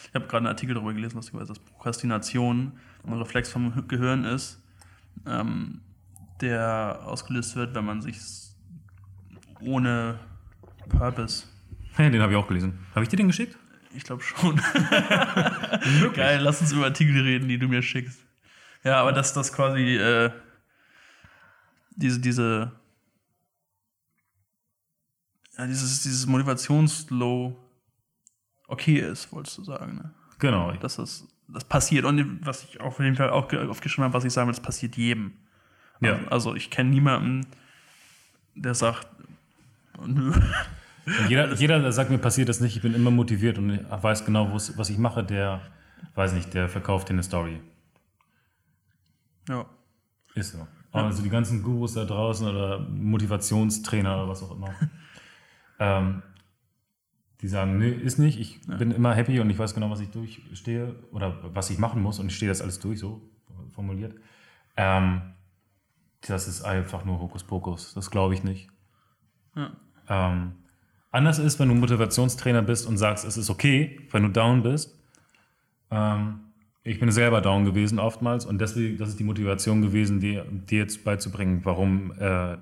Ich 0.08 0.14
habe 0.14 0.26
gerade 0.26 0.38
einen 0.38 0.46
Artikel 0.48 0.74
darüber 0.74 0.92
gelesen, 0.92 1.16
dass 1.16 1.30
dass 1.30 1.58
Prokrastination 1.58 2.72
ein 3.06 3.12
Reflex 3.14 3.50
vom 3.50 3.86
Gehirn 3.88 4.24
ist, 4.24 4.62
ähm, 5.26 5.80
der 6.40 7.00
ausgelöst 7.04 7.56
wird, 7.56 7.74
wenn 7.74 7.84
man 7.84 8.00
sich 8.02 8.18
ohne 9.60 10.18
Purpose, 10.88 11.44
Hey, 11.94 12.10
den 12.10 12.22
habe 12.22 12.32
ich 12.32 12.38
auch 12.38 12.46
gelesen. 12.46 12.78
Habe 12.94 13.02
ich 13.02 13.08
dir 13.08 13.16
den 13.16 13.26
geschickt? 13.26 13.58
Ich 13.94 14.04
glaube 14.04 14.23
schon. 14.23 14.56
Geil, 16.14 16.40
lass 16.40 16.61
uns 16.61 16.73
über 16.73 16.85
Artikel 16.87 17.20
reden, 17.23 17.49
die 17.49 17.59
du 17.59 17.68
mir 17.68 17.82
schickst. 17.82 18.20
Ja, 18.85 19.00
aber 19.00 19.12
dass 19.12 19.32
das 19.32 19.52
quasi 19.52 19.97
äh, 19.97 20.30
diese, 21.90 22.20
diese, 22.20 22.73
ja, 25.59 25.66
dieses, 25.66 26.02
dieses 26.02 26.26
Motivationslow 26.26 27.56
okay 28.68 28.99
ist, 28.99 29.30
wolltest 29.32 29.59
du 29.59 29.64
sagen, 29.64 29.97
ne? 29.97 30.14
Genau. 30.38 30.73
Dass 30.73 30.97
das, 30.97 31.28
das 31.49 31.64
passiert. 31.64 32.04
Und 32.06 32.47
was 32.47 32.64
ich 32.64 32.80
auf 32.80 32.99
jeden 33.00 33.16
Fall 33.16 33.30
auch 33.30 33.49
ge- 33.49 33.66
aufgeschrieben 33.66 34.04
habe, 34.04 34.14
was 34.14 34.25
ich 34.25 34.32
sagen 34.32 34.49
will, 34.49 34.54
das 34.54 34.62
passiert 34.62 34.97
jedem. 34.97 35.35
Ja. 36.00 36.14
Also, 36.14 36.28
also 36.30 36.54
ich 36.54 36.70
kenne 36.70 36.88
niemanden, 36.90 37.47
der 38.54 38.75
sagt, 38.75 39.06
nö. 40.06 40.32
Jeder, 41.28 41.54
jeder, 41.54 41.80
der 41.80 41.92
sagt, 41.92 42.11
mir 42.11 42.19
passiert 42.19 42.49
das 42.49 42.61
nicht, 42.61 42.76
ich 42.76 42.83
bin 42.83 42.95
immer 42.95 43.11
motiviert 43.11 43.59
und 43.59 43.90
weiß 43.90 44.25
genau, 44.25 44.52
was 44.52 44.90
ich 44.90 44.99
mache, 44.99 45.25
der, 45.25 45.61
weiß 46.14 46.33
nicht, 46.35 46.54
der 46.54 46.69
verkauft 46.69 47.09
dir 47.09 47.14
eine 47.14 47.23
Story. 47.23 47.61
Ja. 49.49 49.66
Ist 50.35 50.52
so. 50.52 50.66
Also 50.92 51.23
die 51.23 51.30
ganzen 51.30 51.62
Gurus 51.62 51.95
da 51.95 52.04
draußen 52.04 52.47
oder 52.47 52.80
Motivationstrainer 52.80 54.16
oder 54.16 54.28
was 54.28 54.42
auch 54.42 54.50
immer, 54.50 54.75
ähm, 55.78 56.23
die 57.40 57.49
sagen, 57.49 57.78
nee, 57.78 57.90
ist 57.90 58.19
nicht, 58.19 58.38
ich 58.38 58.61
bin 58.66 58.90
immer 58.90 59.14
happy 59.14 59.40
und 59.40 59.49
ich 59.50 59.59
weiß 59.59 59.75
genau, 59.75 59.90
was 59.90 60.00
ich 60.00 60.11
durchstehe 60.11 60.95
oder 61.12 61.38
was 61.54 61.71
ich 61.71 61.78
machen 61.78 62.02
muss 62.02 62.19
und 62.19 62.26
ich 62.26 62.37
stehe 62.37 62.50
das 62.50 62.61
alles 62.61 62.80
durch, 62.80 62.99
so 62.99 63.23
formuliert. 63.75 64.14
Ähm, 64.76 65.23
das 66.26 66.49
ist 66.49 66.62
einfach 66.62 67.04
nur 67.04 67.21
Hokuspokus, 67.21 67.95
das 67.95 68.11
glaube 68.11 68.35
ich 68.35 68.45
nicht. 68.45 68.69
Ja. 69.57 69.71
Ähm, 70.09 70.52
anders 71.10 71.38
ist, 71.38 71.58
wenn 71.58 71.68
du 71.68 71.74
Motivationstrainer 71.74 72.62
bist 72.62 72.86
und 72.86 72.96
sagst, 72.96 73.24
es 73.24 73.36
ist 73.36 73.50
okay, 73.50 74.00
wenn 74.10 74.22
du 74.22 74.28
down 74.28 74.62
bist. 74.62 74.98
Ähm, 75.90 76.40
ich 76.82 76.98
bin 76.98 77.10
selber 77.10 77.40
down 77.40 77.64
gewesen 77.64 77.98
oftmals 77.98 78.46
und 78.46 78.60
deswegen, 78.60 78.96
das 78.96 79.10
ist 79.10 79.18
die 79.20 79.24
Motivation 79.24 79.82
gewesen, 79.82 80.20
dir, 80.20 80.44
dir 80.50 80.78
jetzt 80.78 81.04
beizubringen, 81.04 81.60
warum 81.64 82.12
äh, 82.18 82.56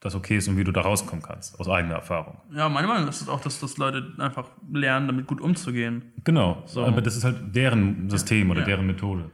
das 0.00 0.14
okay 0.14 0.36
ist 0.38 0.48
und 0.48 0.56
wie 0.56 0.64
du 0.64 0.72
da 0.72 0.82
rauskommen 0.82 1.22
kannst, 1.22 1.58
aus 1.58 1.68
eigener 1.68 1.96
Erfahrung. 1.96 2.38
Ja, 2.54 2.68
meine 2.68 2.86
Meinung 2.86 3.08
ist 3.08 3.20
es 3.20 3.28
auch, 3.28 3.40
dass, 3.40 3.60
dass 3.60 3.76
Leute 3.76 4.12
einfach 4.18 4.50
lernen, 4.72 5.08
damit 5.08 5.26
gut 5.26 5.40
umzugehen. 5.40 6.12
Genau, 6.24 6.64
aber 6.76 7.02
das 7.02 7.16
ist 7.16 7.24
halt 7.24 7.54
deren 7.54 8.08
System 8.08 8.50
oder 8.50 8.60
Ja. 8.60 8.66
deren 8.66 8.86
Methode. 8.86 9.30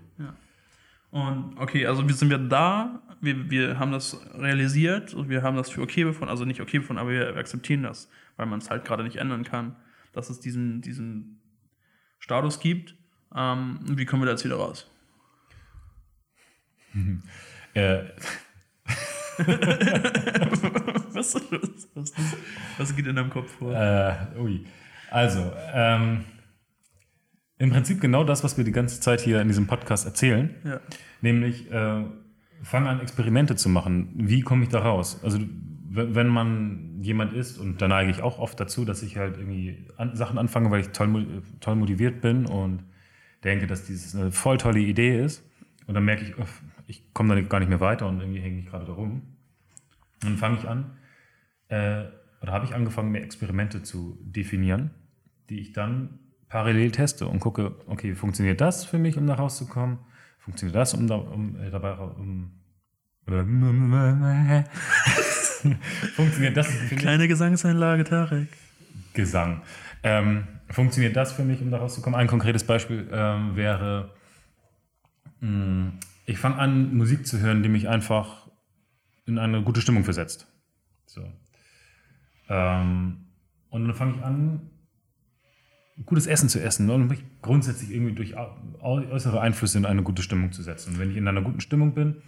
Und 1.10 1.56
okay, 1.58 1.86
also 1.86 2.08
wir 2.08 2.14
sind 2.14 2.30
wir 2.30 2.38
da, 2.38 3.02
wir, 3.22 3.50
wir 3.50 3.78
haben 3.78 3.92
das 3.92 4.20
realisiert 4.34 5.14
und 5.14 5.28
wir 5.28 5.42
haben 5.42 5.56
das 5.56 5.70
für 5.70 5.80
okay 5.80 6.04
befunden, 6.04 6.30
also 6.30 6.44
nicht 6.44 6.60
okay 6.60 6.78
befunden, 6.80 7.00
aber 7.00 7.10
wir 7.10 7.36
akzeptieren 7.36 7.84
das, 7.84 8.10
weil 8.36 8.46
man 8.46 8.58
es 8.58 8.68
halt 8.68 8.84
gerade 8.84 9.04
nicht 9.04 9.16
ändern 9.16 9.44
kann, 9.44 9.76
dass 10.12 10.28
es 10.28 10.40
diesen, 10.40 10.82
diesen 10.82 11.40
Status 12.18 12.60
gibt. 12.60 12.94
Ähm, 13.34 13.78
wie 13.88 14.04
kommen 14.04 14.22
wir 14.22 14.26
da 14.26 14.32
jetzt 14.32 14.44
wieder 14.44 14.56
raus? 14.56 14.88
Äh, 17.74 18.04
Was, 21.12 21.34
was, 21.50 21.88
was, 21.94 22.12
was 22.78 22.96
geht 22.96 23.06
in 23.06 23.16
deinem 23.16 23.30
Kopf 23.30 23.50
vor? 23.58 23.74
Äh, 23.74 24.38
ui. 24.38 24.66
Also, 25.10 25.52
ähm, 25.72 26.24
im 27.58 27.70
Prinzip 27.70 28.00
genau 28.00 28.24
das, 28.24 28.42
was 28.42 28.56
wir 28.56 28.64
die 28.64 28.72
ganze 28.72 29.00
Zeit 29.00 29.20
hier 29.20 29.40
in 29.40 29.48
diesem 29.48 29.66
Podcast 29.66 30.04
erzählen. 30.04 30.54
Ja. 30.64 30.80
Nämlich, 31.20 31.70
äh, 31.70 32.04
fang 32.62 32.86
an, 32.86 33.00
Experimente 33.00 33.56
zu 33.56 33.68
machen. 33.68 34.10
Wie 34.14 34.40
komme 34.40 34.64
ich 34.64 34.68
da 34.68 34.80
raus? 34.80 35.20
Also, 35.22 35.38
wenn 35.94 36.28
man 36.28 37.02
jemand 37.02 37.34
ist, 37.34 37.58
und 37.58 37.82
da 37.82 37.88
neige 37.88 38.10
ich 38.10 38.22
auch 38.22 38.38
oft 38.38 38.58
dazu, 38.58 38.84
dass 38.84 39.02
ich 39.02 39.18
halt 39.18 39.36
irgendwie 39.36 39.86
an, 39.98 40.16
Sachen 40.16 40.38
anfange, 40.38 40.70
weil 40.70 40.80
ich 40.80 40.88
toll, 40.88 41.42
toll 41.60 41.76
motiviert 41.76 42.22
bin 42.22 42.46
und 42.46 42.84
denke, 43.44 43.66
dass 43.66 43.84
dieses 43.84 44.14
eine 44.14 44.32
voll 44.32 44.56
tolle 44.56 44.80
Idee 44.80 45.22
ist. 45.22 45.44
Und 45.86 45.94
dann 45.94 46.04
merke 46.04 46.24
ich, 46.24 46.34
ich 46.86 47.12
komme 47.12 47.34
da 47.34 47.40
gar 47.42 47.58
nicht 47.58 47.68
mehr 47.68 47.80
weiter 47.80 48.08
und 48.08 48.20
irgendwie 48.20 48.40
hänge 48.40 48.60
ich 48.60 48.66
gerade 48.66 48.86
da 48.86 48.92
rum. 48.92 49.22
Und 50.22 50.30
dann 50.30 50.36
fange 50.38 50.58
ich 50.58 50.68
an, 50.68 50.96
äh, 51.68 52.04
oder 52.40 52.52
habe 52.52 52.64
ich 52.64 52.74
angefangen, 52.74 53.10
mir 53.10 53.22
Experimente 53.22 53.82
zu 53.82 54.18
definieren, 54.22 54.90
die 55.50 55.60
ich 55.60 55.72
dann 55.72 56.18
parallel 56.48 56.90
teste 56.90 57.26
und 57.26 57.40
gucke, 57.40 57.74
okay, 57.86 58.14
funktioniert 58.14 58.60
das 58.60 58.84
für 58.84 58.98
mich, 58.98 59.16
um 59.16 59.26
da 59.26 59.34
rauszukommen? 59.34 59.98
Funktioniert 60.42 60.74
das, 60.74 60.92
um, 60.94 61.06
da, 61.06 61.14
um 61.14 61.56
äh, 61.60 61.70
dabei 61.70 61.92
um, 61.94 62.50
funktioniert 66.16 66.56
das 66.56 66.66
für 66.66 66.82
mich? 66.82 66.98
Kleine 66.98 67.28
Gesangseinlage, 67.28 68.02
Tarek. 68.02 68.48
Gesang. 69.14 69.62
Ähm, 70.02 70.48
funktioniert 70.68 71.14
das 71.14 71.30
für 71.32 71.44
mich, 71.44 71.60
um 71.62 71.70
da 71.70 71.78
rauszukommen? 71.78 72.18
Ein 72.18 72.26
konkretes 72.26 72.64
Beispiel 72.64 73.08
ähm, 73.12 73.54
wäre, 73.54 74.10
mh, 75.38 75.92
ich 76.26 76.38
fange 76.38 76.56
an, 76.56 76.92
Musik 76.96 77.24
zu 77.24 77.38
hören, 77.38 77.62
die 77.62 77.68
mich 77.68 77.88
einfach 77.88 78.48
in 79.24 79.38
eine 79.38 79.62
gute 79.62 79.80
Stimmung 79.80 80.02
versetzt. 80.02 80.48
So. 81.06 81.22
Ähm, 82.48 83.26
und 83.70 83.86
dann 83.86 83.94
fange 83.94 84.16
ich 84.16 84.24
an, 84.24 84.71
gutes 86.06 86.26
Essen 86.26 86.48
zu 86.48 86.60
essen 86.60 86.88
und 86.90 87.08
mich 87.08 87.22
grundsätzlich 87.42 87.90
irgendwie 87.90 88.14
durch 88.14 88.34
äußere 88.80 89.40
Einflüsse 89.40 89.78
in 89.78 89.86
eine 89.86 90.02
gute 90.02 90.22
Stimmung 90.22 90.52
zu 90.52 90.62
setzen. 90.62 90.94
Und 90.94 90.98
wenn 90.98 91.10
ich 91.10 91.16
in 91.16 91.28
einer 91.28 91.42
guten 91.42 91.60
Stimmung 91.60 91.94
bin, 91.94 92.22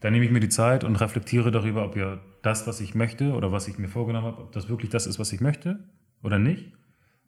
dann 0.00 0.12
nehme 0.12 0.24
ich 0.24 0.30
mir 0.30 0.40
die 0.40 0.48
Zeit 0.48 0.84
und 0.84 0.96
reflektiere 0.96 1.50
darüber, 1.50 1.84
ob 1.84 1.96
ja 1.96 2.20
das, 2.42 2.66
was 2.66 2.80
ich 2.80 2.94
möchte 2.94 3.34
oder 3.34 3.52
was 3.52 3.68
ich 3.68 3.78
mir 3.78 3.88
vorgenommen 3.88 4.26
habe, 4.26 4.42
ob 4.42 4.52
das 4.52 4.68
wirklich 4.68 4.90
das 4.90 5.06
ist, 5.06 5.18
was 5.18 5.32
ich 5.32 5.40
möchte 5.40 5.88
oder 6.22 6.38
nicht. 6.38 6.72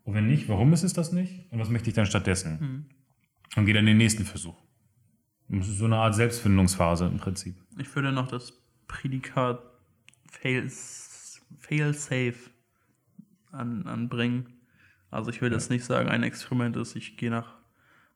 Und 0.03 0.15
wenn 0.15 0.27
nicht, 0.27 0.49
warum 0.49 0.73
ist 0.73 0.83
es 0.83 0.93
das 0.93 1.13
nicht? 1.13 1.51
Und 1.51 1.61
was 1.61 1.71
möchte 1.71 1.89
ich 1.89 1.95
dann 1.95 2.05
stattdessen? 2.05 2.87
Und 3.57 3.65
gehe 3.65 3.75
dann 3.75 3.85
in 3.85 3.93
den 3.93 3.97
nächsten 3.97 4.25
Versuch. 4.25 4.61
Das 5.49 5.69
ist 5.69 5.79
so 5.79 5.85
eine 5.85 5.97
Art 5.97 6.15
Selbstfindungsphase 6.15 7.07
im 7.07 7.19
Prinzip. 7.19 7.57
Ich 7.79 7.95
würde 7.95 8.13
noch 8.13 8.29
das 8.29 8.53
Prädikat 8.89 9.63
fail, 10.31 10.69
fail 11.59 11.95
safe 11.95 12.35
an, 13.53 13.87
anbringen. 13.87 14.47
Also 15.15 15.31
ich 15.31 15.41
würde 15.41 15.55
jetzt 15.55 15.71
nicht 15.71 15.85
sagen, 15.85 16.09
ein 16.09 16.23
Experiment 16.23 16.77
ist, 16.77 16.97
ich 16.97 17.17
gehe 17.17 17.31
nach 17.31 17.55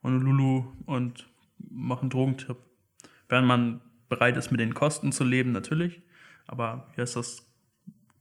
Honolulu 0.02 0.72
und 0.86 1.28
mache 1.58 2.02
einen 2.02 2.10
Drogentipp. 2.10 2.56
Wenn 3.28 3.44
man 3.44 3.80
bereit 4.08 4.36
ist, 4.36 4.50
mit 4.50 4.60
den 4.60 4.74
Kosten 4.74 5.12
zu 5.12 5.24
leben, 5.24 5.52
natürlich. 5.52 6.02
Aber 6.46 6.90
hier 6.94 7.04
ist 7.04 7.16
das 7.16 7.46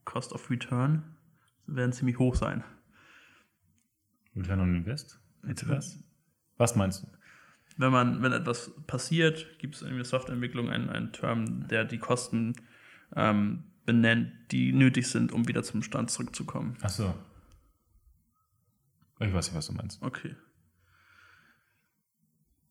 Cost 0.05 0.33
of 0.33 0.49
Return, 0.49 1.03
werden 1.65 1.91
ziemlich 1.91 2.19
hoch 2.19 2.35
sein. 2.35 2.63
Return 4.35 4.59
on 4.59 4.75
Invest? 4.75 5.19
Das? 5.41 6.03
Was 6.57 6.75
meinst 6.75 7.03
du? 7.03 7.07
wenn 7.77 7.91
man, 7.91 8.21
wenn 8.23 8.31
etwas 8.31 8.71
passiert, 8.87 9.59
gibt 9.59 9.75
es 9.75 9.81
in 9.83 9.95
der 9.95 10.05
Softwareentwicklung 10.05 10.69
einen, 10.69 10.89
einen 10.89 11.11
Term, 11.13 11.67
der 11.67 11.85
die 11.85 11.99
Kosten 11.99 12.53
ähm, 13.15 13.63
benennt, 13.85 14.31
die 14.51 14.73
nötig 14.73 15.07
sind, 15.07 15.31
um 15.31 15.47
wieder 15.47 15.63
zum 15.63 15.83
Stand 15.83 16.09
zurückzukommen. 16.09 16.75
Ach 16.81 16.89
so. 16.89 17.15
Ich 19.19 19.33
weiß 19.33 19.47
nicht, 19.47 19.57
was 19.57 19.67
du 19.67 19.73
meinst. 19.73 20.01
Okay. 20.01 20.35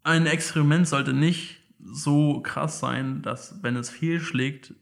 Ein 0.02 0.26
Experiment 0.26 0.86
sollte 0.86 1.12
nicht 1.12 1.60
so 1.82 2.40
krass 2.40 2.78
sein, 2.78 3.22
dass, 3.22 3.62
wenn 3.62 3.76
es 3.76 3.90
fehlschlägt, 3.90 4.74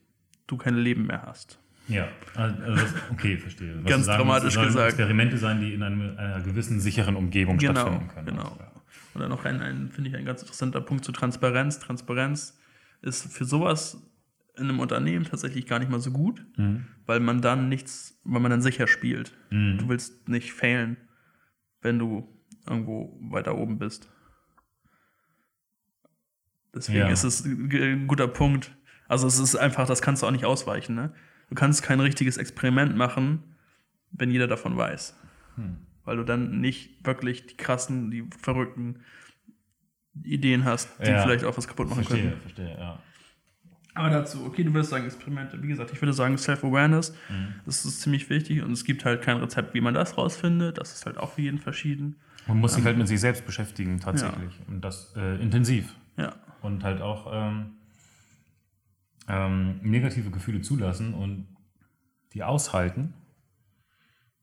du 0.47 0.57
kein 0.57 0.75
Leben 0.75 1.07
mehr 1.07 1.23
hast. 1.23 1.59
Ja, 1.87 2.07
also 2.35 2.55
das, 2.75 2.93
okay, 3.11 3.37
verstehe. 3.37 3.77
Was 3.83 3.89
Ganz 3.91 4.05
sagen 4.05 4.19
dramatisch 4.23 4.55
willst, 4.55 4.67
gesagt. 4.69 4.89
Experimente 4.93 5.37
sein, 5.37 5.61
die 5.61 5.73
in 5.73 5.83
einem, 5.83 6.17
einer 6.17 6.41
gewissen 6.41 6.79
sicheren 6.79 7.15
Umgebung 7.15 7.57
Genau, 7.57 7.73
stattfinden 7.81 8.07
können. 8.07 8.25
genau. 8.27 8.55
Ja. 8.59 8.71
Oder 9.15 9.29
noch 9.29 9.45
ein, 9.45 9.61
ein 9.61 9.89
finde 9.91 10.09
ich, 10.09 10.15
ein 10.15 10.25
ganz 10.25 10.41
interessanter 10.41 10.81
Punkt 10.81 11.05
zu 11.05 11.11
Transparenz. 11.11 11.79
Transparenz 11.79 12.57
ist 13.01 13.31
für 13.31 13.45
sowas 13.45 14.01
in 14.57 14.63
einem 14.63 14.79
Unternehmen 14.79 15.25
tatsächlich 15.25 15.67
gar 15.67 15.79
nicht 15.79 15.91
mal 15.91 15.99
so 15.99 16.11
gut, 16.11 16.43
Mhm. 16.57 16.87
weil 17.05 17.19
man 17.19 17.41
dann 17.41 17.69
nichts, 17.69 18.19
weil 18.23 18.41
man 18.41 18.51
dann 18.51 18.61
sicher 18.61 18.87
spielt. 18.87 19.35
Du 19.51 19.87
willst 19.89 20.27
nicht 20.29 20.53
failen, 20.53 20.97
wenn 21.85 21.99
du 21.99 22.27
irgendwo 22.67 23.17
weiter 23.21 23.55
oben 23.57 23.77
bist. 23.77 24.09
Deswegen 26.73 26.99
Ja. 26.99 27.09
ist 27.09 27.23
es 27.23 27.45
ein 27.45 28.07
guter 28.07 28.27
Punkt. 28.27 28.75
Also 29.07 29.27
es 29.27 29.39
ist 29.39 29.55
einfach, 29.55 29.87
das 29.87 30.01
kannst 30.01 30.21
du 30.23 30.27
auch 30.27 30.31
nicht 30.31 30.45
ausweichen. 30.45 30.95
Ne? 30.95 31.13
Du 31.49 31.55
kannst 31.55 31.83
kein 31.83 31.99
richtiges 31.99 32.37
Experiment 32.37 32.97
machen, 32.97 33.55
wenn 34.11 34.31
jeder 34.31 34.47
davon 34.47 34.75
weiß. 34.75 35.15
Weil 36.03 36.17
du 36.17 36.23
dann 36.23 36.59
nicht 36.59 37.05
wirklich 37.05 37.45
die 37.47 37.55
krassen, 37.55 38.11
die 38.11 38.27
verrückten 38.41 39.01
Ideen 40.23 40.65
hast, 40.65 40.89
die 40.99 41.09
Ja. 41.09 41.21
vielleicht 41.23 41.45
auch 41.45 41.57
was 41.57 41.67
kaputt 41.67 41.87
machen 41.89 42.03
Verstehe, 42.03 42.29
können. 42.29 42.41
verstehe, 42.41 42.77
ja. 42.77 42.99
Aber 43.95 44.09
dazu, 44.09 44.45
okay, 44.45 44.63
du 44.63 44.73
würdest 44.73 44.91
sagen 44.91 45.05
Experimente. 45.05 45.61
Wie 45.63 45.67
gesagt, 45.67 45.91
ich 45.91 46.01
würde 46.01 46.13
sagen 46.13 46.37
Self-Awareness, 46.37 47.13
Mhm. 47.29 47.55
das 47.65 47.85
ist 47.85 48.01
ziemlich 48.01 48.29
wichtig 48.29 48.61
und 48.61 48.71
es 48.73 48.83
gibt 48.83 49.05
halt 49.05 49.21
kein 49.21 49.37
Rezept, 49.37 49.73
wie 49.73 49.81
man 49.81 49.93
das 49.93 50.17
rausfindet. 50.17 50.77
Das 50.77 50.93
ist 50.93 51.05
halt 51.05 51.17
auch 51.17 51.31
für 51.31 51.41
jeden 51.41 51.59
verschieden. 51.59 52.17
Man 52.47 52.59
muss 52.59 52.75
sich 52.75 52.83
halt 52.85 52.97
mit 52.97 53.07
sich 53.07 53.19
selbst 53.19 53.45
beschäftigen, 53.45 53.99
tatsächlich. 53.99 54.59
Und 54.67 54.81
das 54.81 55.13
äh, 55.15 55.41
intensiv. 55.41 55.95
Ja, 56.17 56.35
Und 56.61 56.83
halt 56.83 57.01
auch 57.01 57.27
ähm, 57.33 57.71
ähm, 59.27 59.79
negative 59.81 60.29
Gefühle 60.29 60.61
zulassen 60.61 61.13
und 61.13 61.47
die 62.33 62.43
aushalten 62.43 63.13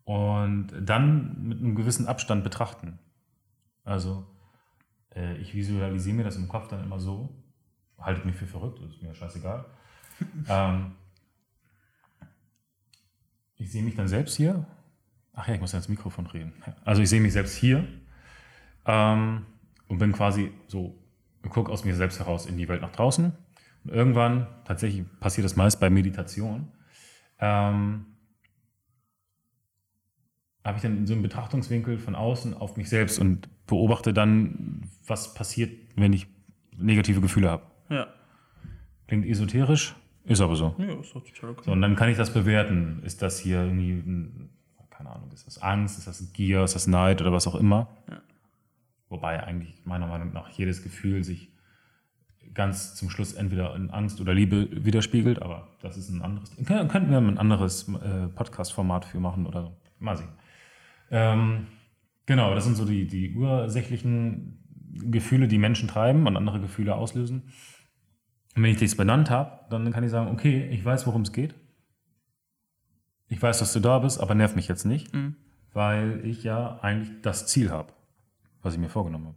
und 0.04 0.68
dann 0.80 1.46
mit 1.46 1.58
einem 1.60 1.74
gewissen 1.74 2.06
Abstand 2.08 2.42
betrachten. 2.42 2.98
Also 3.84 4.26
äh, 5.14 5.36
ich 5.36 5.54
visualisiere 5.54 6.16
mir 6.16 6.24
das 6.24 6.36
im 6.36 6.48
Kopf 6.48 6.68
dann 6.68 6.82
immer 6.82 6.98
so, 6.98 7.30
haltet 8.02 8.24
mich 8.24 8.36
für 8.36 8.46
verrückt, 8.46 8.80
ist 8.80 9.02
mir 9.02 9.14
scheißegal. 9.14 9.64
ähm, 10.48 10.92
ich 13.56 13.70
sehe 13.70 13.82
mich 13.82 13.94
dann 13.94 14.08
selbst 14.08 14.36
hier. 14.36 14.66
Ach 15.34 15.48
ja, 15.48 15.54
ich 15.54 15.60
muss 15.60 15.72
ja 15.72 15.78
ins 15.78 15.88
Mikrofon 15.88 16.26
reden. 16.26 16.52
Also 16.84 17.02
ich 17.02 17.08
sehe 17.08 17.20
mich 17.20 17.32
selbst 17.32 17.56
hier 17.56 17.86
ähm, 18.86 19.46
und 19.88 19.98
bin 19.98 20.12
quasi 20.12 20.52
so, 20.66 20.98
gucke 21.48 21.70
aus 21.70 21.84
mir 21.84 21.94
selbst 21.94 22.18
heraus 22.18 22.46
in 22.46 22.56
die 22.56 22.68
Welt 22.68 22.82
nach 22.82 22.92
draußen. 22.92 23.32
Und 23.84 23.90
irgendwann, 23.90 24.46
tatsächlich 24.64 25.04
passiert 25.20 25.44
das 25.44 25.56
meist 25.56 25.80
bei 25.80 25.90
Meditation, 25.90 26.68
ähm, 27.38 28.06
habe 30.64 30.76
ich 30.76 30.82
dann 30.82 31.06
so 31.06 31.14
einen 31.14 31.22
Betrachtungswinkel 31.22 31.98
von 31.98 32.14
außen 32.14 32.54
auf 32.54 32.76
mich 32.76 32.88
selbst 32.88 33.18
und 33.18 33.48
beobachte 33.66 34.12
dann, 34.12 34.88
was 35.06 35.34
passiert, 35.34 35.72
wenn 35.96 36.12
ich 36.12 36.28
negative 36.76 37.20
Gefühle 37.20 37.50
habe. 37.50 37.71
Ja. 37.92 38.06
Klingt 39.06 39.26
esoterisch, 39.26 39.94
ist 40.24 40.40
aber 40.40 40.56
so. 40.56 40.74
Ja, 40.78 40.94
ist 41.00 41.14
doch 41.14 41.22
total 41.24 41.50
okay. 41.50 41.62
So, 41.64 41.72
und 41.72 41.82
dann 41.82 41.96
kann 41.96 42.08
ich 42.08 42.16
das 42.16 42.32
bewerten. 42.32 43.02
Ist 43.04 43.22
das 43.22 43.38
hier 43.38 43.62
irgendwie, 43.62 43.92
ein, 43.92 44.50
keine 44.90 45.10
Ahnung, 45.10 45.30
ist 45.32 45.46
das 45.46 45.60
Angst, 45.60 45.98
ist 45.98 46.06
das 46.06 46.32
Gier, 46.32 46.64
ist 46.64 46.74
das 46.74 46.86
Neid 46.86 47.20
oder 47.20 47.32
was 47.32 47.46
auch 47.46 47.54
immer? 47.56 47.88
Ja. 48.08 48.22
Wobei 49.08 49.42
eigentlich 49.44 49.84
meiner 49.84 50.06
Meinung 50.06 50.32
nach 50.32 50.48
jedes 50.50 50.82
Gefühl 50.82 51.22
sich 51.22 51.52
ganz 52.54 52.94
zum 52.94 53.10
Schluss 53.10 53.32
entweder 53.34 53.74
in 53.74 53.90
Angst 53.90 54.20
oder 54.20 54.34
Liebe 54.34 54.68
widerspiegelt, 54.84 55.40
aber 55.42 55.68
das 55.80 55.96
ist 55.96 56.10
ein 56.10 56.22
anderes. 56.22 56.56
Kön- 56.58 56.88
Könnten 56.88 57.10
wir 57.10 57.18
ein 57.18 57.38
anderes 57.38 57.88
äh, 57.88 58.28
Podcast-Format 58.28 59.04
für 59.04 59.20
machen 59.20 59.46
oder. 59.46 59.76
Mal 59.98 60.16
sehen. 60.16 60.28
Ähm, 61.10 61.66
genau, 62.26 62.54
das 62.54 62.64
sind 62.64 62.76
so 62.76 62.84
die, 62.84 63.06
die 63.06 63.34
ursächlichen 63.36 64.58
Gefühle, 65.10 65.46
die 65.46 65.58
Menschen 65.58 65.88
treiben 65.88 66.26
und 66.26 66.36
andere 66.36 66.60
Gefühle 66.60 66.94
auslösen. 66.94 67.52
Und 68.54 68.62
wenn 68.62 68.70
ich 68.72 68.78
das 68.80 68.94
benannt 68.96 69.30
habe, 69.30 69.60
dann 69.70 69.90
kann 69.92 70.04
ich 70.04 70.10
sagen, 70.10 70.30
okay, 70.30 70.68
ich 70.70 70.84
weiß, 70.84 71.06
worum 71.06 71.22
es 71.22 71.32
geht. 71.32 71.54
Ich 73.28 73.40
weiß, 73.40 73.58
dass 73.60 73.72
du 73.72 73.80
da 73.80 73.98
bist, 73.98 74.20
aber 74.20 74.34
nerv 74.34 74.54
mich 74.56 74.68
jetzt 74.68 74.84
nicht, 74.84 75.14
Mhm. 75.14 75.36
weil 75.72 76.20
ich 76.24 76.44
ja 76.44 76.78
eigentlich 76.82 77.10
das 77.22 77.46
Ziel 77.46 77.70
habe, 77.70 77.92
was 78.62 78.74
ich 78.74 78.80
mir 78.80 78.90
vorgenommen 78.90 79.26
habe. 79.28 79.36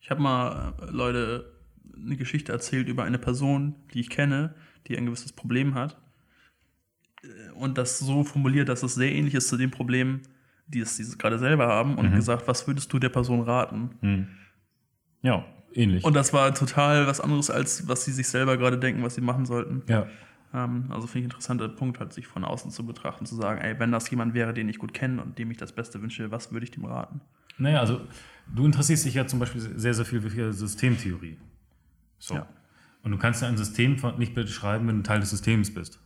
Ich 0.00 0.10
habe 0.10 0.22
mal 0.22 0.74
äh, 0.80 0.90
Leute 0.90 1.52
eine 1.96 2.16
Geschichte 2.16 2.52
erzählt 2.52 2.88
über 2.88 3.04
eine 3.04 3.18
Person, 3.18 3.74
die 3.92 4.00
ich 4.00 4.10
kenne, 4.10 4.54
die 4.86 4.96
ein 4.96 5.06
gewisses 5.06 5.32
Problem 5.32 5.74
hat. 5.74 5.96
Äh, 7.22 7.50
Und 7.54 7.78
das 7.78 7.98
so 7.98 8.22
formuliert, 8.22 8.68
dass 8.68 8.82
es 8.84 8.94
sehr 8.94 9.10
ähnlich 9.12 9.34
ist 9.34 9.48
zu 9.48 9.56
dem 9.56 9.70
Problem, 9.72 10.20
die 10.68 10.80
es 10.80 10.96
die 10.96 11.04
sie 11.04 11.18
gerade 11.18 11.38
selber 11.38 11.66
haben. 11.66 11.96
Und 11.96 12.12
gesagt, 12.14 12.46
was 12.46 12.66
würdest 12.68 12.92
du 12.92 12.98
der 13.00 13.08
Person 13.10 13.40
raten? 13.42 13.90
Hm. 14.00 14.28
Ja, 15.22 15.44
ähnlich. 15.76 16.04
Und 16.04 16.14
das 16.14 16.32
war 16.32 16.54
total 16.54 17.06
was 17.06 17.20
anderes, 17.20 17.50
als 17.50 17.88
was 17.88 18.04
sie 18.04 18.12
sich 18.12 18.28
selber 18.28 18.56
gerade 18.56 18.78
denken, 18.78 19.02
was 19.02 19.14
sie 19.14 19.20
machen 19.20 19.46
sollten. 19.46 19.82
ja, 19.88 20.06
Ähm, 20.54 20.86
also 20.90 21.06
finde 21.06 21.18
ich 21.18 21.24
ein 21.24 21.24
interessanter 21.24 21.68
Punkt, 21.68 21.98
halt 22.00 22.12
sich 22.12 22.26
von 22.26 22.44
außen 22.44 22.70
zu 22.70 22.86
betrachten, 22.86 23.26
zu 23.26 23.34
sagen, 23.34 23.60
ey, 23.60 23.78
wenn 23.78 23.90
das 23.92 24.08
jemand 24.10 24.34
wäre, 24.34 24.54
den 24.54 24.68
ich 24.68 24.78
gut 24.78 24.94
kenne 24.94 25.20
und 25.22 25.38
dem 25.38 25.50
ich 25.50 25.56
das 25.56 25.72
Beste 25.72 26.00
wünsche, 26.00 26.30
was 26.30 26.52
würde 26.52 26.64
ich 26.64 26.70
dem 26.70 26.84
raten? 26.84 27.20
naja, 27.56 27.78
also 27.80 28.00
du 28.52 28.64
interessierst 28.64 29.04
dich 29.04 29.14
ja 29.14 29.26
zum 29.26 29.38
Beispiel 29.38 29.60
sehr, 29.60 29.94
sehr 29.94 30.04
viel 30.04 30.20
für 30.20 30.52
Systemtheorie. 30.52 31.38
So. 32.18 32.34
Ja. 32.34 32.48
Und 33.02 33.12
du 33.12 33.18
kannst 33.18 33.42
ja 33.42 33.48
ein 33.48 33.56
System 33.56 33.96
nicht 34.18 34.34
beschreiben, 34.34 34.88
wenn 34.88 34.96
du 34.96 35.02
Teil 35.02 35.20
des 35.20 35.30
Systems 35.30 35.72
bist. 35.72 36.00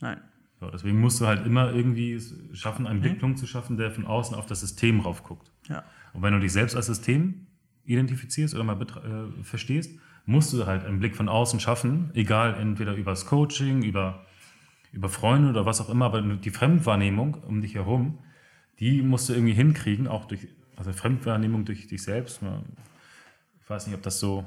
Nein. 0.00 0.20
So, 0.58 0.70
deswegen 0.70 0.98
musst 0.98 1.20
du 1.20 1.26
halt 1.26 1.46
immer 1.46 1.72
irgendwie 1.72 2.20
schaffen, 2.52 2.86
einen 2.86 3.00
Blickpunkt 3.00 3.38
zu 3.38 3.46
schaffen, 3.46 3.76
der 3.76 3.90
von 3.90 4.06
außen 4.06 4.34
auf 4.34 4.46
das 4.46 4.60
System 4.60 5.00
raufguckt. 5.00 5.52
Ja. 5.68 5.84
Und 6.12 6.22
wenn 6.22 6.32
du 6.32 6.40
dich 6.40 6.52
selbst 6.52 6.74
als 6.76 6.86
System 6.86 7.46
identifizierst 7.84 8.54
oder 8.54 8.64
mal 8.64 8.80
äh, 8.80 9.42
verstehst, 9.42 9.98
musst 10.26 10.52
du 10.52 10.66
halt 10.66 10.84
einen 10.84 11.00
Blick 11.00 11.16
von 11.16 11.28
außen 11.28 11.60
schaffen, 11.60 12.10
egal 12.14 12.54
entweder 12.54 12.94
übers 12.94 13.26
Coaching, 13.26 13.82
über, 13.82 14.24
über 14.92 15.08
Freunde 15.08 15.50
oder 15.50 15.66
was 15.66 15.80
auch 15.80 15.90
immer, 15.90 16.06
aber 16.06 16.22
die 16.22 16.50
Fremdwahrnehmung 16.50 17.34
um 17.34 17.60
dich 17.60 17.74
herum, 17.74 18.18
die 18.80 19.02
musst 19.02 19.28
du 19.28 19.34
irgendwie 19.34 19.52
hinkriegen, 19.52 20.08
auch 20.08 20.24
durch, 20.24 20.48
also 20.76 20.92
Fremdwahrnehmung 20.92 21.64
durch 21.64 21.86
dich 21.86 22.02
selbst. 22.02 22.40
Ich 23.62 23.70
weiß 23.70 23.86
nicht, 23.86 23.96
ob 23.96 24.02
das 24.02 24.18
so 24.18 24.46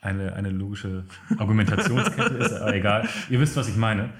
eine, 0.00 0.34
eine 0.34 0.50
logische 0.50 1.04
Argumentationskette 1.38 2.34
ist, 2.34 2.52
aber 2.52 2.74
egal. 2.74 3.08
Ihr 3.30 3.40
wisst, 3.40 3.56
was 3.56 3.68
ich 3.68 3.76
meine. 3.76 4.10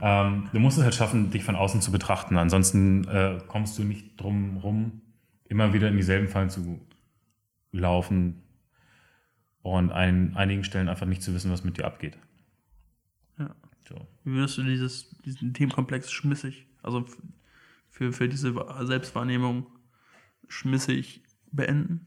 Ähm, 0.00 0.48
du 0.52 0.58
musst 0.58 0.76
es 0.76 0.84
halt 0.84 0.94
schaffen, 0.94 1.30
dich 1.30 1.44
von 1.44 1.56
außen 1.56 1.80
zu 1.80 1.92
betrachten. 1.92 2.36
Ansonsten 2.36 3.04
äh, 3.08 3.38
kommst 3.46 3.78
du 3.78 3.84
nicht 3.84 4.20
drum 4.20 4.58
rum, 4.58 5.00
immer 5.48 5.72
wieder 5.72 5.88
in 5.88 5.96
dieselben 5.96 6.28
Fallen 6.28 6.50
zu 6.50 6.80
laufen 7.78 8.42
und 9.62 9.90
an 9.92 10.34
einigen 10.36 10.64
Stellen 10.64 10.88
einfach 10.88 11.06
nicht 11.06 11.22
zu 11.22 11.34
wissen, 11.34 11.50
was 11.50 11.64
mit 11.64 11.78
dir 11.78 11.86
abgeht. 11.86 12.18
Ja. 13.38 13.54
So. 13.88 13.96
Wie 14.24 14.32
würdest 14.32 14.58
du 14.58 14.62
dieses, 14.62 15.10
diesen 15.20 15.52
Themenkomplex 15.54 16.10
schmissig, 16.10 16.66
also 16.82 17.04
für, 17.90 18.12
für 18.12 18.28
diese 18.28 18.54
Wa- 18.54 18.84
Selbstwahrnehmung 18.86 19.66
schmissig 20.48 21.22
beenden? 21.50 22.06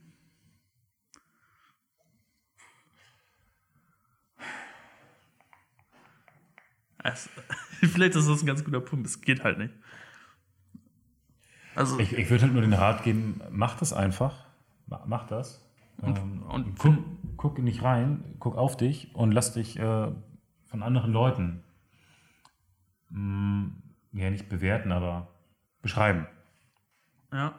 Vielleicht 7.80 8.16
ist 8.16 8.28
das 8.28 8.42
ein 8.42 8.46
ganz 8.46 8.64
guter 8.64 8.80
Punkt, 8.80 9.06
es 9.06 9.20
geht 9.20 9.44
halt 9.44 9.58
nicht. 9.58 9.74
Also, 11.74 11.98
Ich, 12.00 12.12
ich 12.12 12.28
würde 12.30 12.42
halt 12.44 12.52
nur 12.52 12.62
den 12.62 12.72
Rat 12.72 13.04
geben, 13.04 13.40
mach 13.50 13.78
das 13.78 13.92
einfach. 13.92 14.47
Ma- 14.88 15.04
Mach 15.06 15.26
das. 15.26 15.64
Ähm, 16.02 16.42
und 16.48 16.78
guck, 16.78 16.94
guck 17.36 17.58
nicht 17.58 17.82
rein, 17.82 18.36
guck 18.38 18.56
auf 18.56 18.76
dich 18.76 19.14
und 19.14 19.32
lass 19.32 19.52
dich 19.52 19.78
äh, 19.78 20.12
von 20.66 20.82
anderen 20.82 21.12
Leuten 21.12 21.64
mh, 23.10 23.70
ja 24.12 24.30
nicht 24.30 24.48
bewerten, 24.48 24.92
aber 24.92 25.28
beschreiben. 25.82 26.26
Ja. 27.32 27.58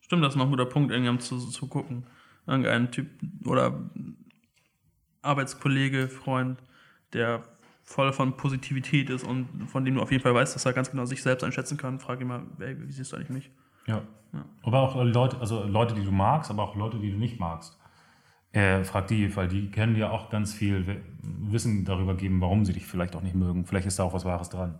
Stimmt, 0.00 0.24
das 0.24 0.32
ist 0.34 0.36
noch 0.38 0.44
ein 0.46 0.50
guter 0.50 0.66
Punkt, 0.66 0.90
irgendwann 0.90 1.20
zu, 1.20 1.38
zu 1.38 1.66
gucken. 1.68 2.06
Irgendein 2.46 2.90
Typ 2.90 3.08
oder 3.44 3.90
Arbeitskollege, 5.22 6.08
Freund, 6.08 6.62
der 7.12 7.42
voll 7.82 8.12
von 8.12 8.36
Positivität 8.36 9.10
ist 9.10 9.24
und 9.24 9.68
von 9.68 9.84
dem 9.84 9.96
du 9.96 10.00
auf 10.02 10.10
jeden 10.10 10.22
Fall 10.22 10.34
weißt, 10.34 10.54
dass 10.54 10.64
er 10.64 10.72
ganz 10.72 10.90
genau 10.90 11.04
sich 11.04 11.22
selbst 11.22 11.42
einschätzen 11.44 11.76
kann. 11.76 11.98
Frag 12.00 12.20
ihn 12.20 12.28
mal, 12.28 12.46
ey, 12.60 12.78
wie 12.86 12.92
siehst 12.92 13.12
du 13.12 13.16
eigentlich 13.16 13.30
mich? 13.30 13.50
Ja. 13.88 14.02
Aber 14.62 14.80
auch 14.80 15.02
Leute, 15.02 15.38
also 15.40 15.64
Leute, 15.64 15.94
die 15.94 16.04
du 16.04 16.12
magst, 16.12 16.50
aber 16.50 16.62
auch 16.62 16.76
Leute, 16.76 16.98
die 16.98 17.10
du 17.10 17.16
nicht 17.16 17.40
magst. 17.40 17.78
Äh, 18.52 18.84
frag 18.84 19.08
die, 19.08 19.34
weil 19.36 19.48
die 19.48 19.70
können 19.70 19.94
dir 19.94 20.12
auch 20.12 20.30
ganz 20.30 20.54
viel 20.54 21.02
Wissen 21.22 21.84
darüber 21.84 22.14
geben, 22.14 22.40
warum 22.40 22.64
sie 22.64 22.72
dich 22.72 22.86
vielleicht 22.86 23.16
auch 23.16 23.22
nicht 23.22 23.34
mögen. 23.34 23.64
Vielleicht 23.66 23.86
ist 23.86 23.98
da 23.98 24.04
auch 24.04 24.12
was 24.12 24.24
Wahres 24.24 24.48
dran. 24.48 24.78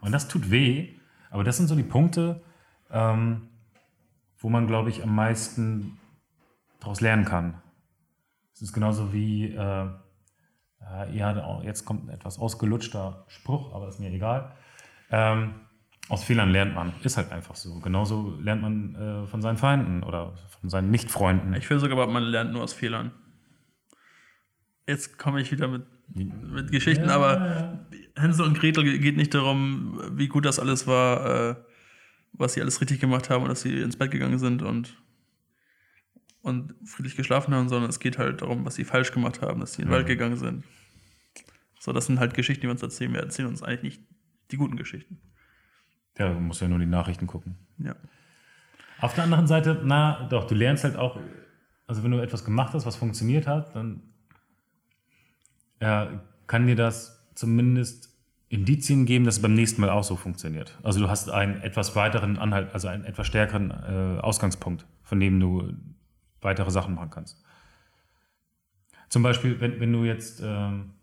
Und 0.00 0.12
das 0.12 0.28
tut 0.28 0.50
weh, 0.50 0.94
aber 1.30 1.44
das 1.44 1.56
sind 1.56 1.68
so 1.68 1.74
die 1.74 1.82
Punkte, 1.82 2.42
ähm, 2.90 3.48
wo 4.38 4.48
man, 4.48 4.66
glaube 4.66 4.90
ich, 4.90 5.02
am 5.02 5.14
meisten 5.14 5.98
daraus 6.80 7.00
lernen 7.00 7.24
kann. 7.24 7.60
Es 8.52 8.62
ist 8.62 8.72
genauso 8.72 9.12
wie, 9.12 9.52
äh, 9.52 9.86
äh, 10.80 11.16
ja, 11.16 11.62
jetzt 11.62 11.84
kommt 11.84 12.04
ein 12.04 12.08
etwas 12.10 12.38
ausgelutschter 12.38 13.24
Spruch, 13.28 13.74
aber 13.74 13.88
ist 13.88 14.00
mir 14.00 14.10
egal. 14.10 14.52
Ähm, 15.10 15.54
aus 16.08 16.24
Fehlern 16.24 16.50
lernt 16.50 16.74
man. 16.74 16.92
Ist 17.02 17.16
halt 17.16 17.32
einfach 17.32 17.54
so. 17.54 17.80
Genauso 17.80 18.38
lernt 18.40 18.62
man 18.62 18.94
äh, 18.94 19.26
von 19.26 19.42
seinen 19.42 19.56
Feinden 19.56 20.02
oder 20.02 20.34
von 20.60 20.70
seinen 20.70 20.90
Nicht-Freunden. 20.90 21.54
Ich 21.54 21.66
finde 21.66 21.80
sogar, 21.80 22.06
man 22.06 22.22
lernt 22.22 22.52
nur 22.52 22.62
aus 22.62 22.72
Fehlern. 22.72 23.12
Jetzt 24.86 25.18
komme 25.18 25.40
ich 25.42 25.52
wieder 25.52 25.68
mit, 25.68 25.84
mit 26.14 26.72
Geschichten, 26.72 27.10
aber 27.10 27.86
Hänsel 28.16 28.46
und 28.46 28.58
Gretel 28.58 28.84
ge- 28.84 28.98
geht 28.98 29.18
nicht 29.18 29.34
darum, 29.34 30.00
wie 30.12 30.28
gut 30.28 30.46
das 30.46 30.58
alles 30.58 30.86
war, 30.86 31.50
äh, 31.50 31.56
was 32.32 32.54
sie 32.54 32.62
alles 32.62 32.80
richtig 32.80 32.98
gemacht 32.98 33.28
haben 33.28 33.42
und 33.42 33.50
dass 33.50 33.60
sie 33.60 33.80
ins 33.80 33.96
Bett 33.96 34.10
gegangen 34.10 34.38
sind 34.38 34.62
und, 34.62 34.96
und 36.40 36.74
friedlich 36.86 37.16
geschlafen 37.16 37.52
haben, 37.54 37.68
sondern 37.68 37.90
es 37.90 38.00
geht 38.00 38.16
halt 38.16 38.40
darum, 38.40 38.64
was 38.64 38.76
sie 38.76 38.84
falsch 38.84 39.12
gemacht 39.12 39.42
haben, 39.42 39.60
dass 39.60 39.74
sie 39.74 39.82
in 39.82 39.88
den 39.88 39.92
Wald 39.94 40.06
gegangen 40.06 40.36
sind. 40.36 40.64
So, 41.80 41.92
das 41.92 42.06
sind 42.06 42.18
halt 42.18 42.32
Geschichten, 42.32 42.62
die 42.62 42.66
wir 42.68 42.72
uns 42.72 42.82
erzählen. 42.82 43.12
Wir 43.12 43.20
erzählen 43.20 43.48
uns 43.48 43.62
eigentlich 43.62 43.98
nicht 43.98 44.08
die 44.50 44.56
guten 44.56 44.76
Geschichten. 44.76 45.20
Ja, 46.18 46.32
du 46.32 46.40
musst 46.40 46.60
ja 46.60 46.68
nur 46.68 46.78
die 46.78 46.86
Nachrichten 46.86 47.26
gucken. 47.26 47.56
Ja. 47.78 47.94
Auf 49.00 49.14
der 49.14 49.24
anderen 49.24 49.46
Seite, 49.46 49.80
na 49.84 50.26
doch, 50.28 50.46
du 50.46 50.54
lernst 50.54 50.84
halt 50.84 50.96
auch, 50.96 51.18
also 51.86 52.02
wenn 52.02 52.10
du 52.10 52.18
etwas 52.18 52.44
gemacht 52.44 52.74
hast, 52.74 52.84
was 52.86 52.96
funktioniert 52.96 53.46
hat, 53.46 53.74
dann 53.74 54.02
ja, 55.80 56.20
kann 56.48 56.66
dir 56.66 56.74
das 56.74 57.32
zumindest 57.34 58.12
Indizien 58.48 59.06
geben, 59.06 59.24
dass 59.24 59.36
es 59.36 59.42
beim 59.42 59.54
nächsten 59.54 59.80
Mal 59.80 59.90
auch 59.90 60.02
so 60.02 60.16
funktioniert. 60.16 60.76
Also 60.82 61.00
du 61.00 61.08
hast 61.08 61.30
einen 61.30 61.60
etwas 61.60 61.94
weiteren 61.94 62.38
Anhalt, 62.38 62.72
also 62.72 62.88
einen 62.88 63.04
etwas 63.04 63.26
stärkeren 63.26 63.70
äh, 63.70 64.20
Ausgangspunkt, 64.20 64.86
von 65.02 65.20
dem 65.20 65.38
du 65.38 65.72
weitere 66.40 66.70
Sachen 66.70 66.94
machen 66.94 67.10
kannst. 67.10 67.40
Zum 69.08 69.22
Beispiel, 69.22 69.60
wenn, 69.60 69.78
wenn 69.80 69.92
du 69.92 70.04
jetzt 70.04 70.40
ähm, 70.42 70.94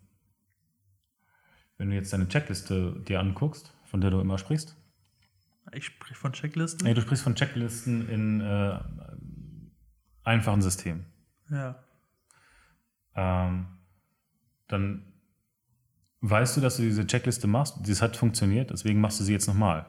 wenn 1.77 1.89
du 1.89 1.95
jetzt 1.95 2.13
deine 2.13 2.27
Checkliste 2.27 2.95
dir 3.07 3.19
anguckst, 3.19 3.73
von 3.85 4.01
der 4.01 4.11
du 4.11 4.19
immer 4.19 4.37
sprichst. 4.37 4.75
Ich 5.73 5.85
spreche 5.85 6.15
von 6.15 6.31
Checklisten? 6.33 6.85
Nee, 6.87 6.93
du 6.93 7.01
sprichst 7.01 7.23
von 7.23 7.35
Checklisten 7.35 8.07
in 8.09 8.41
äh, 8.41 8.79
einfachen 10.23 10.61
Systemen. 10.61 11.05
Ja. 11.49 11.83
Ähm, 13.15 13.67
dann 14.67 15.13
weißt 16.21 16.57
du, 16.57 16.61
dass 16.61 16.77
du 16.77 16.83
diese 16.83 17.05
Checkliste 17.07 17.47
machst, 17.47 17.77
das 17.87 18.01
hat 18.01 18.17
funktioniert, 18.17 18.71
deswegen 18.71 18.99
machst 19.01 19.19
du 19.19 19.23
sie 19.23 19.33
jetzt 19.33 19.47
nochmal. 19.47 19.85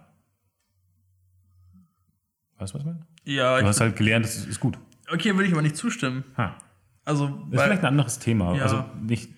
Weißt 2.59 2.73
du, 2.73 2.79
was 2.79 2.81
ich 2.83 2.87
meine? 2.87 3.07
Ja, 3.25 3.61
Du 3.61 3.67
hast 3.67 3.81
halt 3.81 3.97
gelernt, 3.97 4.25
das 4.25 4.37
ist 4.47 4.61
gut. 4.61 4.79
okay, 5.11 5.35
würde 5.35 5.47
ich 5.47 5.53
aber 5.53 5.63
nicht 5.63 5.77
zustimmen. 5.77 6.25
Ha. 6.37 6.57
Also, 7.05 7.29
Das 7.51 7.61
ist 7.61 7.65
vielleicht 7.67 7.83
ein 7.83 7.87
anderes 7.89 8.19
Thema. 8.19 8.55
Ja. 8.55 8.63
Also 8.65 8.85
nicht 9.01 9.31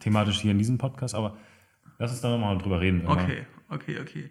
thematisch 0.00 0.40
hier 0.40 0.52
in 0.52 0.58
diesem 0.58 0.78
Podcast, 0.78 1.14
aber 1.14 1.36
lass 1.98 2.10
uns 2.12 2.20
da 2.20 2.30
nochmal 2.30 2.56
drüber 2.58 2.80
reden. 2.80 3.06
Okay, 3.06 3.46
okay, 3.68 4.00
okay. 4.00 4.30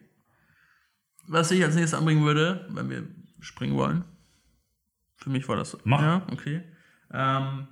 Was 1.28 1.52
ich 1.52 1.63
als 1.63 1.76
nächstes 1.76 1.98
anbringen 1.98 2.24
würde, 2.24 2.66
wenn 2.70 2.90
wir 2.90 3.04
springen 3.40 3.76
wollen, 3.76 4.04
für 5.16 5.30
mich 5.30 5.48
war 5.48 5.56
das. 5.56 5.78
Mach. 5.84 6.02
Ja, 6.02 6.26
okay. 6.32 6.62
Ähm, 7.12 7.68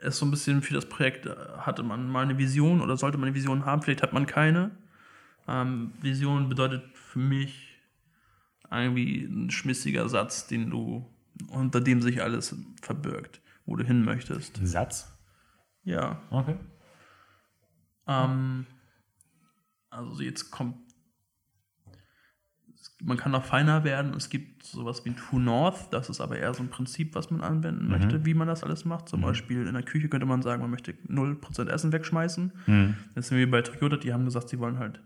ist 0.00 0.18
so 0.18 0.26
ein 0.26 0.30
bisschen 0.30 0.62
für 0.62 0.74
das 0.74 0.86
Projekt, 0.86 1.26
äh, 1.26 1.34
hatte 1.58 1.82
man 1.82 2.08
mal 2.08 2.22
eine 2.22 2.38
Vision 2.38 2.80
oder 2.80 2.96
sollte 2.96 3.18
man 3.18 3.28
eine 3.28 3.34
Vision 3.34 3.64
haben, 3.64 3.82
vielleicht 3.82 4.02
hat 4.02 4.12
man 4.12 4.26
keine. 4.26 4.70
Ähm, 5.48 5.92
Vision 6.00 6.48
bedeutet 6.48 6.84
für 6.94 7.18
mich 7.18 7.80
irgendwie 8.70 9.24
ein 9.24 9.50
schmissiger 9.50 10.08
Satz, 10.08 10.46
den 10.46 10.70
du, 10.70 11.08
unter 11.48 11.80
dem 11.80 12.02
sich 12.02 12.22
alles 12.22 12.56
verbirgt, 12.80 13.40
wo 13.66 13.76
du 13.76 13.84
hin 13.84 14.04
möchtest. 14.04 14.58
Ein 14.58 14.66
Satz? 14.66 15.16
Ja. 15.84 16.20
Okay. 16.30 16.56
Ähm, 18.06 18.66
also 19.90 20.22
jetzt 20.22 20.50
kommt. 20.50 20.76
Man 23.06 23.16
kann 23.16 23.32
noch 23.32 23.44
feiner 23.44 23.84
werden. 23.84 24.14
Es 24.14 24.30
gibt 24.30 24.62
sowas 24.62 25.04
wie 25.04 25.12
True 25.12 25.40
North. 25.40 25.92
Das 25.92 26.08
ist 26.08 26.20
aber 26.20 26.38
eher 26.38 26.54
so 26.54 26.62
ein 26.62 26.70
Prinzip, 26.70 27.14
was 27.14 27.30
man 27.30 27.42
anwenden 27.42 27.88
möchte, 27.88 28.24
wie 28.24 28.32
man 28.34 28.48
das 28.48 28.64
alles 28.64 28.84
macht. 28.84 29.08
Zum 29.08 29.20
Beispiel 29.20 29.66
in 29.66 29.74
der 29.74 29.82
Küche 29.82 30.08
könnte 30.08 30.26
man 30.26 30.40
sagen, 30.42 30.62
man 30.62 30.70
möchte 30.70 30.92
0% 31.08 31.68
Essen 31.68 31.92
wegschmeißen. 31.92 32.52
Mhm. 32.66 32.94
Jetzt 33.14 33.28
sind 33.28 33.38
wir 33.38 33.50
bei 33.50 33.62
Toyota, 33.62 33.96
die 33.96 34.12
haben 34.12 34.24
gesagt, 34.24 34.48
sie 34.48 34.58
wollen 34.58 34.78
halt 34.78 35.00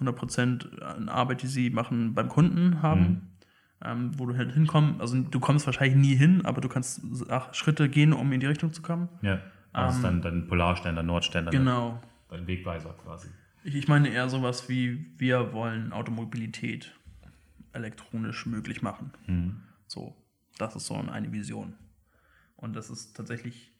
100% 0.00 0.80
an 0.80 1.08
Arbeit, 1.08 1.42
die 1.42 1.46
sie 1.46 1.70
machen, 1.70 2.14
beim 2.14 2.28
Kunden 2.28 2.82
haben. 2.82 3.28
Ähm, 3.84 4.10
wo 4.18 4.26
du 4.26 4.36
halt 4.36 4.52
hinkommst. 4.54 5.00
Also 5.00 5.22
du 5.22 5.38
kommst 5.38 5.64
wahrscheinlich 5.66 5.96
nie 5.96 6.16
hin, 6.16 6.44
aber 6.44 6.60
du 6.60 6.68
kannst 6.68 7.00
ach, 7.30 7.54
Schritte 7.54 7.88
gehen, 7.88 8.12
um 8.12 8.32
in 8.32 8.40
die 8.40 8.46
Richtung 8.46 8.72
zu 8.72 8.82
kommen. 8.82 9.08
Ja. 9.22 9.38
Das 9.72 9.94
ist 9.94 10.02
dann 10.02 10.20
dein 10.20 10.48
Polarstern, 10.48 10.96
dein 10.96 11.06
Nordstern, 11.06 11.44
dein, 11.44 11.52
Genau. 11.52 12.02
dein 12.28 12.48
Wegweiser 12.48 12.96
quasi. 13.04 13.28
Ich, 13.62 13.76
ich 13.76 13.86
meine 13.86 14.08
eher 14.08 14.28
sowas 14.28 14.68
wie, 14.68 15.06
wir 15.16 15.52
wollen 15.52 15.92
Automobilität 15.92 16.92
elektronisch 17.78 18.44
möglich 18.46 18.82
machen. 18.82 19.12
So, 19.86 20.14
das 20.58 20.76
ist 20.76 20.86
so 20.86 20.94
eine 20.96 21.32
Vision. 21.32 21.74
Und 22.56 22.74
das 22.76 22.90
ist 22.90 23.16
tatsächlich 23.16 23.72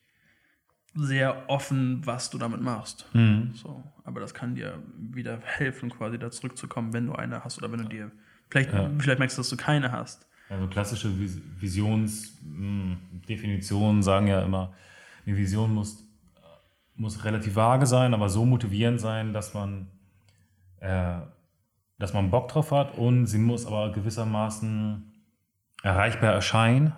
sehr 0.94 1.48
offen, 1.50 2.06
was 2.06 2.30
du 2.30 2.38
damit 2.38 2.61
machst. 2.62 3.06
So, 3.54 3.82
aber 4.04 4.20
das 4.20 4.32
kann 4.34 4.54
dir 4.54 4.82
wieder 4.96 5.40
helfen, 5.42 5.90
quasi 5.90 6.18
da 6.18 6.30
zurückzukommen, 6.30 6.92
wenn 6.92 7.06
du 7.06 7.14
eine 7.14 7.42
hast 7.44 7.58
oder 7.58 7.70
wenn 7.70 7.82
du 7.82 7.88
dir, 7.88 8.11
vielleicht, 8.48 8.70
vielleicht 8.98 9.18
merkst 9.18 9.37
dass 9.38 9.48
du 9.50 9.56
keine 9.56 9.92
hast. 9.92 10.26
Also 10.48 10.66
klassische 10.68 11.08
Vis- 11.11 11.40
Visionsdefinitionen 11.61 14.02
sagen 14.02 14.26
ja 14.28 14.40
immer, 14.42 14.72
eine 15.26 15.37
Vision 15.37 15.74
muss, 15.74 16.04
muss 16.96 17.24
relativ 17.24 17.54
vage 17.54 17.87
sein, 17.87 18.14
aber 18.14 18.28
so 18.30 18.44
motivierend 18.46 19.00
sein, 19.00 19.32
dass 19.32 19.54
man, 19.54 19.88
äh, 20.80 21.20
dass 21.98 22.14
man 22.14 22.30
Bock 22.30 22.48
drauf 22.48 22.70
hat 22.70 22.96
und 22.96 23.26
sie 23.26 23.38
muss 23.38 23.66
aber 23.66 23.92
gewissermaßen 23.92 25.12
erreichbar 25.82 26.32
erscheinen, 26.32 26.92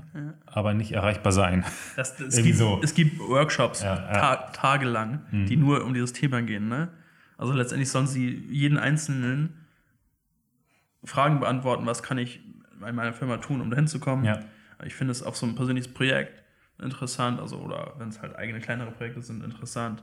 aber 0.47 0.73
nicht 0.75 0.93
erreichbar 0.93 1.33
sein. 1.33 1.65
Das, 1.97 2.19
es, 2.19 2.21
Irgendwie 2.39 2.43
gibt, 2.43 2.59
so. 2.59 2.81
es 2.83 2.95
gibt 2.95 3.19
Workshops 3.19 3.83
Ja, 3.83 3.95
ja. 3.95 4.13
Ta 4.13 4.37
tagelang, 4.53 5.27
die 5.33 5.57
nur 5.57 5.85
um 5.85 5.93
dieses 5.93 6.13
Thema 6.13 6.43
gehen. 6.43 6.69
Ne? 6.69 6.89
Also 7.37 7.53
letztendlich 7.53 7.91
sollen 7.91 8.07
sie 8.07 8.47
jeden 8.51 8.79
einzelnen 8.79 9.67
Fragen 11.05 11.41
beantworten, 11.41 11.87
was 11.87 12.03
kann 12.03 12.19
ich 12.19 12.41
in 12.87 12.95
meiner 12.95 13.13
Firma 13.13 13.39
tun, 13.39 13.61
um 13.61 13.71
dahin 13.71 13.87
zu 13.87 14.01
kommen. 14.01 14.25
Ja. 14.25 14.41
Ich 14.85 14.95
finde 14.95 15.13
es 15.13 15.23
auch 15.23 15.35
so 15.35 15.47
ein 15.47 15.55
persönliches 15.55 15.93
Projekt 15.93 16.43
interessant, 16.83 17.41
also 17.41 17.59
oder 17.59 17.95
wenn 17.99 18.09
es 18.09 18.23
halt 18.23 18.37
eigene 18.37 18.61
kleinere 18.61 18.91
Projekte 18.91 19.21
sind, 19.21 19.45
interessant, 19.45 20.03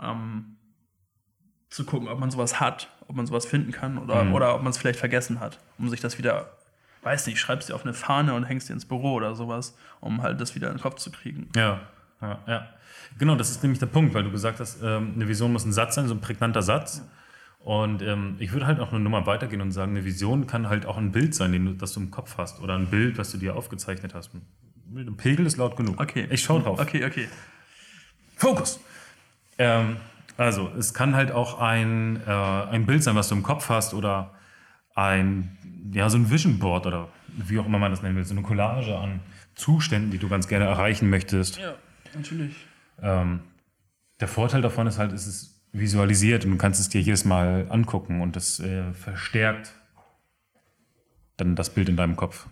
ähm, 0.00 0.56
zu 1.72 1.84
gucken, 1.84 2.08
ob 2.08 2.18
man 2.18 2.30
sowas 2.30 2.60
hat, 2.60 2.88
ob 3.08 3.16
man 3.16 3.26
sowas 3.26 3.46
finden 3.46 3.72
kann 3.72 3.96
oder, 3.98 4.30
oder 4.32 4.54
ob 4.54 4.62
man 4.62 4.70
es 4.70 4.78
vielleicht 4.78 4.98
vergessen 4.98 5.40
hat, 5.40 5.58
um 5.78 5.88
sich 5.88 6.00
das 6.00 6.18
wieder, 6.18 6.50
weiß 7.02 7.26
nicht, 7.26 7.38
schreibst 7.38 7.70
dir 7.70 7.74
auf 7.74 7.84
eine 7.84 7.94
Fahne 7.94 8.34
und 8.34 8.44
hängst 8.44 8.68
dir 8.68 8.74
ins 8.74 8.84
Büro 8.84 9.14
oder 9.14 9.34
sowas, 9.34 9.76
um 10.00 10.22
halt 10.22 10.40
das 10.40 10.54
wieder 10.54 10.68
in 10.68 10.76
den 10.76 10.82
Kopf 10.82 10.96
zu 10.96 11.10
kriegen. 11.10 11.48
Ja, 11.56 11.80
ja, 12.20 12.38
ja. 12.46 12.68
Genau, 13.18 13.36
das 13.36 13.50
ist 13.50 13.62
nämlich 13.62 13.78
der 13.78 13.86
Punkt, 13.86 14.14
weil 14.14 14.22
du 14.22 14.30
gesagt 14.30 14.60
hast, 14.60 14.82
ähm, 14.82 15.12
eine 15.14 15.28
Vision 15.28 15.52
muss 15.52 15.64
ein 15.64 15.72
Satz 15.72 15.94
sein, 15.94 16.08
so 16.08 16.14
ein 16.14 16.20
prägnanter 16.20 16.62
Satz. 16.62 17.02
Und 17.60 18.02
ähm, 18.02 18.36
ich 18.38 18.52
würde 18.52 18.66
halt 18.66 18.80
auch 18.80 18.90
eine 18.90 19.00
Nummer 19.00 19.26
weitergehen 19.26 19.60
und 19.60 19.72
sagen, 19.72 19.92
eine 19.92 20.04
Vision 20.04 20.46
kann 20.46 20.68
halt 20.68 20.84
auch 20.84 20.96
ein 20.98 21.12
Bild 21.12 21.34
sein, 21.34 21.52
den 21.52 21.64
du, 21.64 21.72
das 21.72 21.92
du 21.92 22.00
im 22.00 22.10
Kopf 22.10 22.36
hast 22.36 22.60
oder 22.60 22.74
ein 22.74 22.88
Bild, 22.88 23.18
was 23.18 23.30
du 23.30 23.38
dir 23.38 23.56
aufgezeichnet 23.56 24.14
hast. 24.14 24.30
Ein 24.94 25.16
Pegel 25.16 25.46
ist 25.46 25.56
laut 25.56 25.76
genug. 25.76 26.00
Okay. 26.00 26.26
Ich 26.30 26.42
schau 26.42 26.58
drauf. 26.58 26.80
Okay, 26.80 27.04
okay. 27.04 27.28
Fokus. 28.36 28.80
Ähm, 29.58 29.96
also, 30.36 30.70
es 30.78 30.94
kann 30.94 31.14
halt 31.14 31.30
auch 31.32 31.58
ein, 31.60 32.20
äh, 32.26 32.30
ein 32.30 32.86
Bild 32.86 33.02
sein, 33.02 33.14
was 33.16 33.28
du 33.28 33.34
im 33.34 33.42
Kopf 33.42 33.68
hast 33.68 33.94
oder 33.94 34.34
ein, 34.94 35.56
ja, 35.92 36.08
so 36.10 36.18
ein 36.18 36.30
Vision 36.30 36.58
Board 36.58 36.86
oder 36.86 37.08
wie 37.28 37.58
auch 37.58 37.66
immer 37.66 37.78
man 37.78 37.90
das 37.90 38.02
nennen 38.02 38.16
will, 38.16 38.24
so 38.24 38.34
eine 38.34 38.42
Collage 38.42 38.96
an 38.96 39.20
Zuständen, 39.54 40.10
die 40.10 40.18
du 40.18 40.28
ganz 40.28 40.48
gerne 40.48 40.66
erreichen 40.66 41.08
möchtest. 41.10 41.58
Ja, 41.58 41.74
natürlich. 42.14 42.54
Ähm, 43.00 43.40
der 44.20 44.28
Vorteil 44.28 44.62
davon 44.62 44.86
ist 44.86 44.98
halt, 44.98 45.12
es 45.12 45.26
ist 45.26 45.60
visualisiert 45.72 46.44
und 46.44 46.52
du 46.52 46.56
kannst 46.58 46.80
es 46.80 46.88
dir 46.88 47.00
jedes 47.00 47.24
Mal 47.24 47.66
angucken 47.70 48.20
und 48.20 48.36
das 48.36 48.60
äh, 48.60 48.92
verstärkt 48.92 49.72
dann 51.38 51.56
das 51.56 51.70
Bild 51.70 51.88
in 51.88 51.96
deinem 51.96 52.16
Kopf. 52.16 52.46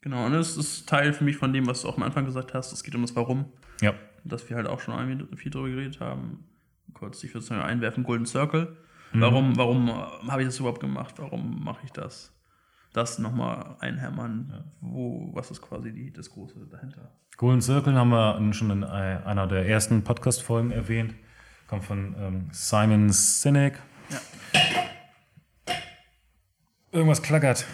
Genau, 0.00 0.26
und 0.26 0.32
das 0.32 0.56
ist 0.56 0.88
Teil 0.88 1.12
für 1.12 1.24
mich 1.24 1.36
von 1.36 1.52
dem, 1.52 1.66
was 1.66 1.82
du 1.82 1.88
auch 1.88 1.96
am 1.96 2.02
Anfang 2.02 2.24
gesagt 2.24 2.54
hast. 2.54 2.72
Es 2.72 2.82
geht 2.82 2.94
um 2.94 3.02
das 3.02 3.14
Warum, 3.16 3.46
Ja. 3.80 3.94
dass 4.24 4.48
wir 4.48 4.56
halt 4.56 4.66
auch 4.66 4.80
schon 4.80 5.28
viel 5.36 5.50
drüber 5.50 5.68
geredet 5.68 6.00
haben. 6.00 6.44
Kurz, 6.94 7.22
ich 7.24 7.34
würde 7.34 7.44
es 7.44 7.50
nur 7.50 7.64
einwerfen, 7.64 8.04
Golden 8.04 8.26
Circle. 8.26 8.76
Warum, 9.12 9.56
warum 9.56 9.88
äh, 9.88 9.92
habe 10.30 10.42
ich 10.42 10.48
das 10.48 10.58
überhaupt 10.58 10.80
gemacht? 10.80 11.14
Warum 11.18 11.62
mache 11.64 11.80
ich 11.84 11.92
das? 11.92 12.34
Das 12.92 13.18
nochmal 13.18 13.76
einhämmern, 13.80 14.72
wo, 14.80 15.30
was 15.34 15.50
ist 15.50 15.62
quasi 15.62 15.92
die, 15.92 16.12
das 16.12 16.30
Große 16.30 16.66
dahinter? 16.70 17.10
Golden 17.36 17.60
Circle 17.60 17.94
haben 17.94 18.10
wir 18.10 18.52
schon 18.52 18.70
in 18.70 18.84
einer 18.84 19.46
der 19.46 19.66
ersten 19.68 20.02
Podcast-Folgen 20.02 20.72
erwähnt. 20.72 21.14
Kommt 21.68 21.84
von 21.84 22.16
ähm, 22.18 22.48
Simon 22.50 23.10
Sinek. 23.10 23.80
Ja. 24.10 24.18
Irgendwas 26.90 27.22
klackert. 27.22 27.66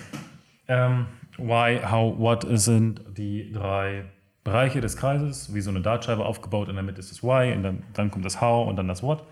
Ähm, 0.67 1.07
why, 1.39 1.81
how, 1.83 2.19
what 2.19 2.45
sind 2.59 3.03
die 3.17 3.53
drei 3.53 4.05
Bereiche 4.45 4.83
des 4.83 4.99
Kreises, 4.99 5.55
wie 5.55 5.63
so 5.63 5.71
eine 5.71 5.81
Dartscheibe 5.81 6.25
aufgebaut. 6.25 6.69
In 6.69 6.75
der 6.75 6.85
Mitte 6.85 7.01
ist 7.01 7.11
das 7.11 7.23
Why, 7.23 7.55
und 7.55 7.63
dann, 7.63 7.83
dann 7.95 8.11
kommt 8.11 8.27
das 8.27 8.41
How 8.43 8.69
und 8.69 8.77
dann 8.77 8.87
das 8.87 9.03
What. 9.03 9.27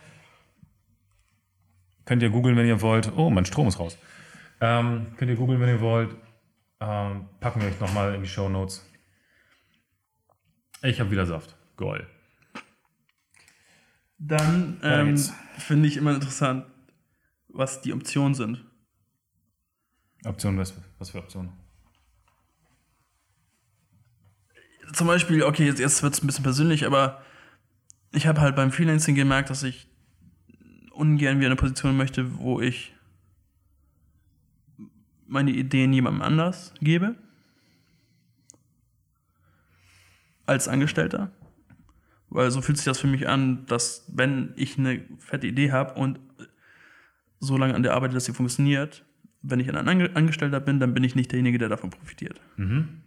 Könnt 2.07 2.23
ihr 2.23 2.31
googeln, 2.31 2.57
wenn 2.57 2.67
ihr 2.67 2.81
wollt. 2.81 3.13
Oh, 3.17 3.31
mein 3.31 3.45
Strom 3.45 3.69
ist 3.69 3.79
raus. 3.79 3.99
Ähm, 4.61 5.15
könnt 5.17 5.31
ihr 5.31 5.37
googeln, 5.37 5.61
wenn 5.61 5.69
ihr 5.69 5.81
wollt. 5.81 6.17
Ähm, 6.81 7.27
packen 7.41 7.61
wir 7.61 7.69
euch 7.69 7.79
nochmal 7.79 8.15
in 8.15 8.23
die 8.23 8.29
Show 8.29 8.49
Notes. 8.49 8.85
Ich 10.83 10.99
habe 10.99 11.11
wieder 11.11 11.27
Saft. 11.27 11.55
Goal. 11.77 12.07
Dann 14.19 14.81
ähm, 14.83 15.17
finde 15.59 15.89
ich 15.89 15.97
immer 15.97 16.15
interessant, 16.15 16.65
was 17.49 17.83
die 17.83 17.93
Optionen 17.93 18.35
sind. 18.35 18.65
Option, 20.25 20.59
was, 20.59 20.75
was 20.99 21.11
für 21.11 21.19
Optionen? 21.19 21.62
Zum 24.93 25.07
Beispiel, 25.07 25.43
okay, 25.43 25.67
jetzt, 25.67 25.79
jetzt 25.79 26.03
wird 26.03 26.15
es 26.15 26.23
ein 26.23 26.27
bisschen 26.27 26.43
persönlich, 26.43 26.87
aber 26.87 27.23
ich 28.13 28.27
habe 28.27 28.41
halt 28.41 28.57
beim 28.57 28.73
Freelancing 28.73 29.15
gemerkt, 29.15 29.51
dass 29.51 29.63
ich 29.63 29.89
ungern 30.93 31.39
wieder 31.39 31.49
eine 31.49 31.57
Position 31.57 31.97
möchte, 31.97 32.39
wo 32.39 32.61
ich 32.61 32.95
meine 35.27 35.51
Ideen 35.51 35.93
jemandem 35.93 36.23
anders 36.23 36.75
gebe. 36.81 37.17
Als 40.45 40.69
Angestellter. 40.69 41.33
Weil 42.29 42.51
so 42.51 42.61
fühlt 42.61 42.77
sich 42.77 42.85
das 42.85 42.99
für 42.99 43.07
mich 43.07 43.29
an, 43.29 43.67
dass 43.67 44.05
wenn 44.13 44.53
ich 44.57 44.79
eine 44.79 45.05
fette 45.19 45.47
Idee 45.47 45.73
habe 45.73 45.95
und 45.95 46.21
so 47.41 47.57
lange 47.57 47.75
an 47.75 47.83
der 47.83 47.95
arbeite, 47.95 48.15
dass 48.15 48.27
sie 48.27 48.33
funktioniert, 48.33 49.05
wenn 49.43 49.61
ich 49.61 49.69
ein 49.69 49.89
Ange 49.89 50.15
Angestellter 50.15 50.61
bin, 50.61 50.81
dann 50.81 50.95
bin 50.95 51.05
ich 51.05 51.15
nicht 51.15 51.33
derjenige, 51.33 51.59
der 51.59 51.69
davon 51.69 51.91
profitiert. 51.91 52.41
Mhm. 52.57 53.02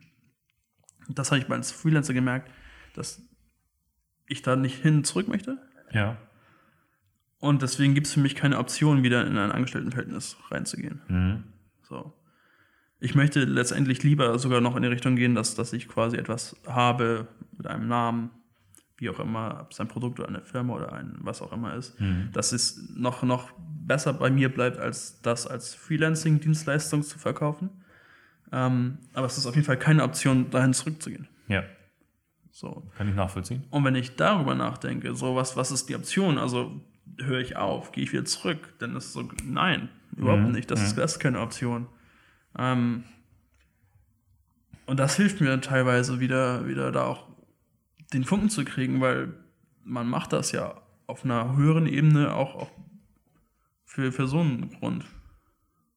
Das 1.09 1.31
habe 1.31 1.39
ich 1.39 1.49
als 1.49 1.71
Freelancer 1.71 2.13
gemerkt, 2.13 2.51
dass 2.93 3.21
ich 4.27 4.41
da 4.41 4.55
nicht 4.55 4.81
hin 4.81 5.03
zurück 5.03 5.27
möchte. 5.27 5.57
Ja. 5.91 6.17
Und 7.39 7.61
deswegen 7.61 7.93
gibt 7.93 8.07
es 8.07 8.13
für 8.13 8.19
mich 8.19 8.35
keine 8.35 8.57
Option, 8.57 9.03
wieder 9.03 9.25
in 9.27 9.37
ein 9.37 9.51
Angestelltenverhältnis 9.51 10.37
reinzugehen. 10.49 11.01
Mhm. 11.07 11.43
So. 11.83 12.13
Ich 12.99 13.13
möchte 13.13 13.43
letztendlich 13.43 14.01
lieber 14.03 14.39
sogar 14.39 14.61
noch 14.61 14.75
in 14.75 14.81
die 14.81 14.87
Richtung 14.87 15.15
gehen, 15.15 15.35
dass, 15.35 15.53
dass 15.53 15.73
ich 15.73 15.87
quasi 15.87 16.17
etwas 16.17 16.55
habe 16.65 17.27
mit 17.55 17.67
einem 17.67 17.87
Namen, 17.87 18.31
wie 18.97 19.09
auch 19.09 19.19
immer, 19.19 19.59
ob 19.61 19.71
es 19.71 19.79
ein 19.79 19.87
Produkt 19.87 20.19
oder 20.19 20.29
eine 20.29 20.41
Firma 20.41 20.73
oder 20.73 20.93
ein 20.93 21.17
was 21.19 21.41
auch 21.41 21.51
immer 21.51 21.75
ist, 21.75 21.95
dass 22.31 22.53
es 22.53 22.89
noch, 22.95 23.23
noch 23.23 23.51
besser 23.59 24.13
bei 24.13 24.29
mir 24.29 24.49
bleibt, 24.49 24.79
als 24.79 25.21
das 25.21 25.45
als 25.45 25.75
Freelancing-Dienstleistung 25.75 27.03
zu 27.03 27.19
verkaufen. 27.19 27.69
Ähm, 28.57 28.99
aber 29.13 29.27
es 29.27 29.37
ist 29.37 29.45
auf 29.45 29.55
jeden 29.55 29.65
Fall 29.65 29.77
keine 29.77 30.03
Option, 30.03 30.49
dahin 30.49 30.73
zurückzugehen. 30.73 31.27
Ja. 31.49 31.63
So. 32.51 32.89
Kann 32.97 33.09
ich 33.09 33.15
nachvollziehen. 33.15 33.65
Und 33.69 33.83
wenn 33.83 33.95
ich 33.95 34.15
darüber 34.15 34.55
nachdenke, 34.55 35.13
so 35.13 35.35
was, 35.35 35.57
was 35.57 35.71
ist 35.71 35.89
die 35.89 35.95
Option? 35.95 36.37
Also 36.37 36.79
höre 37.19 37.39
ich 37.41 37.57
auf, 37.57 37.91
gehe 37.91 38.03
ich 38.05 38.13
wieder 38.13 38.23
zurück? 38.23 38.73
Dann 38.79 38.95
ist 38.95 39.11
so, 39.11 39.27
nein, 39.43 39.89
überhaupt 40.15 40.43
Mhm. 40.43 40.51
nicht. 40.53 40.71
Das, 40.71 40.81
ist, 40.81 40.97
das 40.97 41.13
ist 41.13 41.19
keine 41.19 41.41
Option. 41.41 41.87
Ähm, 42.57 43.03
und 44.85 44.99
das 45.01 45.17
hilft 45.17 45.41
mir 45.41 45.59
teilweise 45.59 46.19
wieder, 46.21 46.65
wieder 46.67 46.91
da 46.93 47.03
auch 47.05 47.27
den 48.13 48.23
Funken 48.23 48.49
zu 48.49 48.63
kriegen, 48.63 49.01
weil 49.01 49.33
man 49.83 50.07
macht 50.07 50.31
das 50.31 50.51
ja 50.53 50.81
auf 51.07 51.25
einer 51.25 51.57
höheren 51.57 51.87
Ebene 51.87 52.33
auch, 52.33 52.55
auch 52.55 52.71
für, 53.83 54.11
für 54.13 54.27
so 54.27 54.39
einen 54.39 54.69
Grund. 54.69 55.05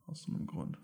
Aus 0.07 0.23
so 0.23 0.33
einem 0.33 0.47
Grund. 0.47 0.79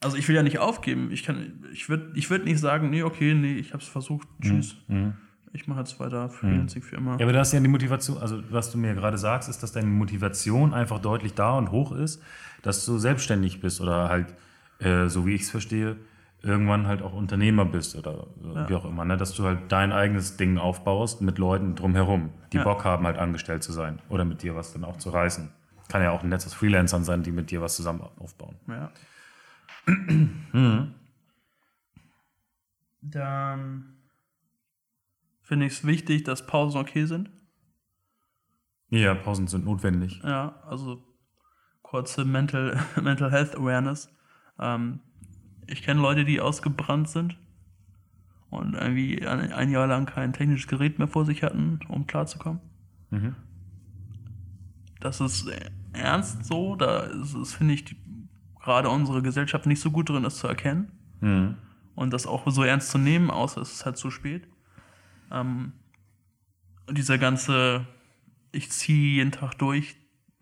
Also 0.00 0.16
ich 0.16 0.26
will 0.28 0.34
ja 0.34 0.42
nicht 0.42 0.58
aufgeben. 0.58 1.10
Ich 1.12 1.22
kann, 1.22 1.64
ich 1.72 1.88
würde 1.88 2.12
ich 2.14 2.28
würd 2.28 2.44
nicht 2.44 2.58
sagen, 2.58 2.90
nee, 2.90 3.02
okay, 3.02 3.34
nee, 3.34 3.54
ich 3.54 3.72
habe 3.72 3.82
es 3.82 3.88
versucht, 3.88 4.28
tschüss. 4.40 4.76
Ich 5.54 5.66
mache 5.68 5.80
jetzt 5.80 6.00
weiter 6.00 6.30
Freelancing 6.30 6.82
für 6.82 6.96
immer. 6.96 7.18
Ja, 7.18 7.26
aber 7.26 7.32
da 7.34 7.42
ist 7.42 7.52
ja 7.52 7.60
die 7.60 7.68
Motivation, 7.68 8.16
also 8.18 8.42
was 8.50 8.72
du 8.72 8.78
mir 8.78 8.94
gerade 8.94 9.18
sagst, 9.18 9.50
ist, 9.50 9.62
dass 9.62 9.70
deine 9.72 9.86
Motivation 9.86 10.72
einfach 10.72 10.98
deutlich 10.98 11.34
da 11.34 11.58
und 11.58 11.70
hoch 11.70 11.92
ist, 11.92 12.22
dass 12.62 12.86
du 12.86 12.96
selbstständig 12.98 13.60
bist 13.60 13.80
oder 13.80 14.08
halt, 14.08 14.34
äh, 14.78 15.08
so 15.08 15.26
wie 15.26 15.34
ich 15.34 15.42
es 15.42 15.50
verstehe, 15.50 15.96
irgendwann 16.42 16.86
halt 16.86 17.02
auch 17.02 17.12
Unternehmer 17.12 17.66
bist 17.66 17.96
oder 17.96 18.28
äh, 18.42 18.68
wie 18.68 18.74
auch 18.74 18.86
immer, 18.86 19.04
ne? 19.04 19.16
dass 19.18 19.34
du 19.34 19.44
halt 19.44 19.60
dein 19.70 19.92
eigenes 19.92 20.38
Ding 20.38 20.56
aufbaust 20.56 21.20
mit 21.20 21.38
Leuten 21.38 21.74
drumherum, 21.74 22.30
die 22.52 22.56
Ja. 22.56 22.64
Bock 22.64 22.84
haben, 22.84 23.06
halt 23.06 23.18
angestellt 23.18 23.62
zu 23.62 23.72
sein 23.72 24.00
oder 24.08 24.24
mit 24.24 24.42
dir 24.42 24.56
was 24.56 24.72
dann 24.72 24.84
auch 24.84 24.96
zu 24.96 25.10
reißen. 25.10 25.50
Kann 25.92 26.02
ja 26.02 26.10
auch 26.10 26.22
ein 26.22 26.30
Netz 26.30 26.46
aus 26.46 26.54
Freelancern 26.54 27.04
sein, 27.04 27.22
die 27.22 27.32
mit 27.32 27.50
dir 27.50 27.60
was 27.60 27.76
zusammen 27.76 28.00
aufbauen. 28.18 28.56
Ja. 28.66 28.90
Mhm. 29.84 30.94
Dann 33.02 33.98
finde 35.42 35.66
ich 35.66 35.74
es 35.74 35.86
wichtig, 35.86 36.24
dass 36.24 36.46
Pausen 36.46 36.80
okay 36.80 37.04
sind. 37.04 37.30
Ja, 38.88 39.14
Pausen 39.14 39.48
sind 39.48 39.66
notwendig. 39.66 40.22
Ja, 40.24 40.62
also 40.66 41.04
kurze 41.82 42.24
Mental, 42.24 42.80
Mental 43.02 43.30
Health 43.30 43.54
Awareness. 43.54 44.08
Ähm, 44.58 45.00
ich 45.66 45.82
kenne 45.82 46.00
Leute, 46.00 46.24
die 46.24 46.40
ausgebrannt 46.40 47.10
sind 47.10 47.36
und 48.48 48.72
irgendwie 48.72 49.26
ein, 49.26 49.52
ein 49.52 49.70
Jahr 49.70 49.86
lang 49.86 50.06
kein 50.06 50.32
technisches 50.32 50.68
Gerät 50.68 50.98
mehr 50.98 51.08
vor 51.08 51.26
sich 51.26 51.42
hatten, 51.42 51.80
um 51.88 52.06
klarzukommen. 52.06 52.62
Mhm. 53.10 53.36
Das 55.00 55.20
ist 55.20 55.50
ernst 55.92 56.44
so, 56.44 56.76
da 56.76 57.00
ist 57.00 57.34
es, 57.34 57.54
finde 57.54 57.74
ich, 57.74 57.96
gerade 58.62 58.88
unsere 58.88 59.22
Gesellschaft 59.22 59.66
nicht 59.66 59.80
so 59.80 59.90
gut 59.90 60.08
drin, 60.08 60.22
das 60.22 60.36
zu 60.38 60.46
erkennen. 60.46 60.92
Mhm. 61.20 61.56
und 61.94 62.12
das 62.12 62.26
auch 62.26 62.42
so 62.50 62.64
ernst 62.64 62.90
zu 62.90 62.98
nehmen, 62.98 63.30
außer 63.30 63.60
es 63.60 63.72
ist 63.74 63.84
halt 63.84 63.96
zu 63.96 64.10
spät. 64.10 64.48
Ähm, 65.30 65.72
dieser 66.90 67.16
ganze, 67.16 67.86
ich 68.50 68.70
ziehe 68.72 69.16
jeden 69.18 69.30
Tag 69.30 69.54
durch, 69.58 69.94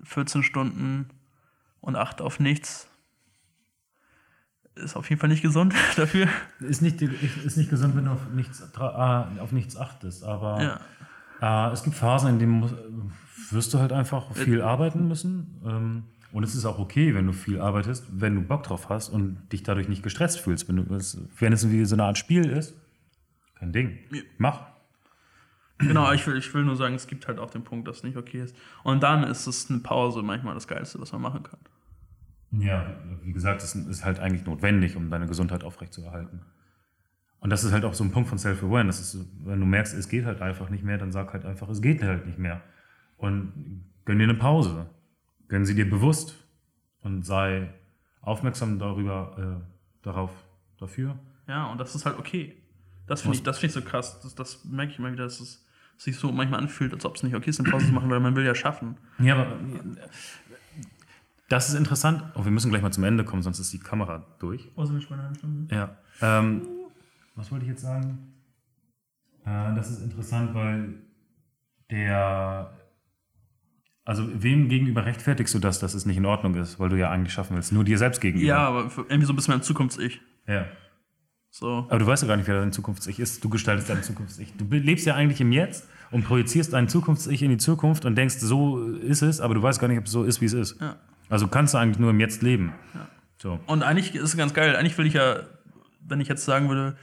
14 0.05 0.43
Stunden 0.43 1.11
und 1.83 1.97
achte 1.97 2.25
auf 2.25 2.41
nichts, 2.41 2.89
ist 4.75 4.97
auf 4.97 5.11
jeden 5.11 5.21
Fall 5.21 5.29
nicht 5.29 5.43
gesund 5.43 5.75
dafür. 5.97 6.29
Ist 6.61 6.81
nicht, 6.81 7.03
ist 7.03 7.57
nicht 7.59 7.69
gesund, 7.69 7.95
wenn 7.95 8.07
du 8.07 8.13
auf 8.13 8.31
nichts, 8.35 8.61
äh, 8.61 8.81
auf 8.81 9.53
nichts 9.53 9.77
achtest, 9.77 10.25
aber 10.25 10.63
Ja, 10.63 10.81
äh, 11.41 11.71
es 11.73 11.83
gibt 11.83 11.97
Phasen, 11.97 12.31
in 12.31 12.39
denen 12.39 13.13
wirst 13.51 13.75
du 13.75 13.79
halt 13.79 13.93
einfach 13.93 14.33
viel 14.35 14.63
arbeiten 14.63 15.09
müssen. 15.09 15.61
Ähm, 15.65 16.03
und 16.33 16.45
es 16.45 16.55
ist 16.55 16.65
auch 16.65 16.79
okay, 16.79 17.15
wenn 17.15 17.27
du 17.27 17.33
viel 17.33 17.61
arbeitest, 17.61 18.07
wenn 18.13 18.37
du 18.37 18.43
Bock 18.43 18.63
drauf 18.63 18.89
hast 18.89 19.09
und 19.09 19.49
dich 19.53 19.63
dadurch 19.65 19.89
nicht 19.89 20.03
gestresst 20.03 20.39
fühlst. 20.41 20.69
Wenn, 20.69 20.77
du, 20.77 20.95
es- 20.95 21.21
wenn 21.39 21.53
es 21.53 21.69
wie 21.71 21.85
so 21.85 21.97
eine 21.97 22.05
Art 22.05 22.19
Spiel 22.19 22.45
ist, 22.49 22.75
kein 23.59 23.73
Ding. 23.73 23.99
Mach. 24.39 24.63
genau, 25.79 26.13
ich 26.13 26.27
will, 26.27 26.37
ich 26.37 26.53
will 26.55 26.65
nur 26.65 26.77
sagen, 26.77 26.95
es 26.95 27.07
gibt 27.09 27.27
halt 27.27 27.39
auch 27.39 27.51
den 27.51 27.65
Punkt, 27.65 27.89
dass 27.89 27.99
es 27.99 28.03
nicht 28.05 28.17
okay 28.17 28.43
ist. 28.43 28.55
Und 28.85 29.03
dann 29.03 29.25
ist 29.25 29.47
es 29.47 29.69
eine 29.71 29.81
Pause 29.81 30.23
manchmal 30.23 30.55
das 30.55 30.69
Geilste, 30.69 31.01
was 31.01 31.11
man 31.13 31.23
machen 31.23 31.43
kann. 31.43 31.59
Ja, 32.53 32.95
wie 33.23 33.33
gesagt, 33.33 33.63
es 33.63 33.75
ist 33.75 34.05
halt 34.05 34.19
eigentlich 34.21 34.45
notwendig, 34.47 34.97
um 34.97 35.09
deine 35.11 35.27
Gesundheit 35.27 35.63
aufrechtzuerhalten. 35.65 36.41
Und 37.41 37.51
das 37.51 37.65
ist 37.65 37.73
halt 37.73 37.85
auch 37.85 37.95
so 37.95 38.05
ein 38.05 38.13
Punkt 38.13 38.29
von 38.29 38.39
Self-Awareness. 38.39 39.19
Wenn 39.45 39.61
du 39.61 39.67
merkst, 39.67 39.95
es 39.95 40.09
geht 40.09 40.27
halt 40.27 40.43
einfach 40.43 40.69
nicht 40.69 40.85
mehr, 40.85 40.99
dann 40.99 41.11
sag 41.11 41.33
halt 41.33 41.47
einfach, 41.47 41.69
es 41.71 41.81
geht 41.81 42.03
halt 42.03 42.27
nicht 42.27 42.39
mehr. 42.39 42.61
Und 43.17 43.85
gönn 44.05 44.19
dir 44.19 44.25
eine 44.25 44.35
Pause. 44.35 44.87
Gönn 45.49 45.65
sie 45.65 45.75
dir 45.75 45.89
bewusst 45.89 46.37
und 47.01 47.25
sei 47.25 47.71
aufmerksam 48.21 48.79
darüber, 48.79 49.61
äh, 49.63 50.05
darauf, 50.05 50.31
dafür. 50.79 51.19
Ja, 51.49 51.67
und 51.67 51.79
das 51.79 51.95
ist 51.95 52.05
halt 52.05 52.19
okay. 52.19 52.55
Das 53.07 53.23
finde 53.23 53.39
ich, 53.39 53.43
das 53.43 53.59
finde 53.59 53.79
ich 53.79 53.85
so 53.85 53.89
krass. 53.89 54.21
Das, 54.21 54.35
das 54.35 54.65
merke 54.67 54.93
ich 54.93 54.99
immer 54.99 55.11
wieder, 55.11 55.25
dass 55.25 55.41
es 55.41 55.67
sich 55.97 56.17
so 56.17 56.31
manchmal 56.31 56.61
anfühlt, 56.61 56.93
als 56.93 57.05
ob 57.05 57.17
es 57.17 57.23
nicht 57.23 57.35
okay 57.35 57.51
ist, 57.51 57.59
eine 57.61 57.71
Pause 57.71 57.87
zu 57.87 57.93
machen, 57.93 58.09
weil 58.11 58.21
man 58.21 58.37
will 58.37 58.45
ja 58.45 58.55
schaffen. 58.55 58.97
Ja, 59.19 59.35
aber 59.35 59.53
äh, 59.53 59.97
das 61.49 61.69
ist 61.69 61.75
interessant. 61.75 62.23
Oh, 62.35 62.45
wir 62.45 62.53
müssen 62.53 62.71
gleich 62.71 62.83
mal 62.83 62.93
zum 62.93 63.05
Ende 63.05 63.25
kommen, 63.25 63.43
sonst 63.43 63.59
ist 63.59 63.73
die 63.73 63.81
Kamera 63.81 64.25
durch. 64.39 64.69
Außer 64.77 64.93
mit 64.93 65.11
einer 65.11 65.23
halben 65.23 65.35
Stunde. 65.35 65.75
Ja. 65.75 65.97
Ähm, 66.23 66.63
was 67.35 67.51
wollte 67.51 67.65
ich 67.65 67.71
jetzt 67.71 67.83
sagen? 67.83 68.35
Äh, 69.45 69.75
das 69.75 69.91
ist 69.91 70.03
interessant, 70.03 70.55
weil 70.55 70.95
der. 71.91 72.73
Also, 74.05 74.27
wem 74.43 74.69
gegenüber 74.69 75.05
rechtfertigst 75.05 75.55
du 75.55 75.59
das, 75.59 75.79
dass 75.79 75.95
es 75.95 76.07
nicht 76.07 76.17
in 76.17 76.27
Ordnung 76.27 76.55
ist, 76.57 76.81
weil 76.81 76.89
du 76.89 76.97
ja 76.97 77.11
eigentlich 77.11 77.33
schaffen 77.33 77.55
willst? 77.55 77.73
Nur 77.73 77.85
dir 77.85 77.99
selbst 77.99 78.21
gegenüber. 78.21 78.49
Ja, 78.49 78.59
aber 78.67 78.91
irgendwie 78.97 79.25
so 79.25 79.33
ein 79.33 79.37
bisschen 79.37 79.55
mein 79.55 79.63
Zukunfts-Ich. 79.63 80.21
ja. 80.47 80.67
So. 81.53 81.87
Aber 81.89 81.99
du 81.99 82.07
weißt 82.07 82.23
ja 82.23 82.29
gar 82.29 82.37
nicht, 82.37 82.47
wer 82.47 82.61
dein 82.61 82.73
Zukunfts-Ich 82.73 83.19
ist. 83.19 83.43
Du 83.43 83.49
gestaltest 83.49 83.91
dein 83.91 84.03
Zukunfts-Ich. 84.05 84.55
Du 84.57 84.65
lebst 84.71 85.05
ja 85.05 85.17
eigentlich 85.17 85.41
im 85.41 85.51
Jetzt 85.51 85.89
und 86.13 86.25
projizierst 86.25 86.73
dein 86.73 86.89
Zukunfts-Ich 86.89 87.43
in 87.43 87.51
die 87.51 87.57
Zukunft 87.57 88.05
und 88.05 88.15
denkst, 88.15 88.37
so 88.39 88.87
ist 88.95 89.23
es, 89.23 89.41
aber 89.41 89.55
du 89.55 89.63
weißt 89.63 89.81
gar 89.81 89.89
nicht, 89.89 89.99
ob 89.99 90.07
es 90.07 90.13
so 90.13 90.23
ist, 90.23 90.41
wie 90.41 90.45
es 90.45 90.53
ist. 90.53 90.81
Ja. 90.81 90.97
Also 91.29 91.49
kannst 91.49 91.75
du 91.75 91.79
eigentlich 91.79 91.99
nur 91.99 92.11
im 92.11 92.21
Jetzt 92.21 92.43
leben. 92.43 92.73
So. 93.39 93.59
Und 93.67 93.83
eigentlich 93.83 94.15
ist 94.15 94.23
es 94.23 94.37
ganz 94.37 94.55
geil. 94.55 94.77
Eigentlich 94.77 94.97
will 94.97 95.07
ich 95.07 95.15
ja, 95.15 95.41
wenn 96.07 96.21
ich 96.21 96.29
jetzt 96.29 96.45
sagen 96.45 96.69
würde, 96.69 96.97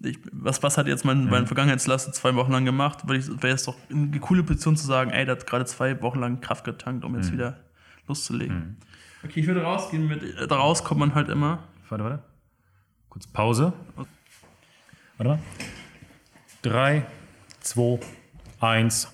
ich, 0.00 0.18
was, 0.32 0.62
was 0.62 0.76
hat 0.78 0.86
jetzt 0.86 1.04
mein, 1.04 1.26
mein 1.26 1.46
Vergangenheitslaster 1.46 2.12
zwei 2.12 2.34
Wochen 2.34 2.52
lang 2.52 2.64
gemacht, 2.64 3.08
wäre 3.08 3.54
es 3.54 3.64
doch 3.64 3.76
eine 3.90 4.18
coole 4.20 4.42
Position 4.42 4.76
zu 4.76 4.86
sagen, 4.86 5.10
ey, 5.10 5.24
der 5.24 5.36
hat 5.36 5.46
gerade 5.46 5.64
zwei 5.64 6.00
Wochen 6.02 6.20
lang 6.20 6.40
Kraft 6.40 6.64
getankt, 6.64 7.04
um 7.04 7.16
jetzt 7.16 7.32
wieder 7.32 7.60
loszulegen. 8.06 8.76
Okay, 9.24 9.40
ich 9.40 9.46
würde 9.46 9.62
rausgehen 9.62 10.06
mit, 10.06 10.22
äh, 10.22 10.46
da 10.46 10.56
raus 10.56 10.84
kommt 10.84 11.00
man 11.00 11.14
halt 11.14 11.28
immer. 11.28 11.64
Warte, 11.88 12.04
warte. 12.04 12.22
Kurz 13.08 13.26
Pause. 13.26 13.72
Warte 15.16 15.30
mal. 15.30 15.38
Drei, 16.62 17.06
zwei, 17.60 17.98
eins. 18.60 19.12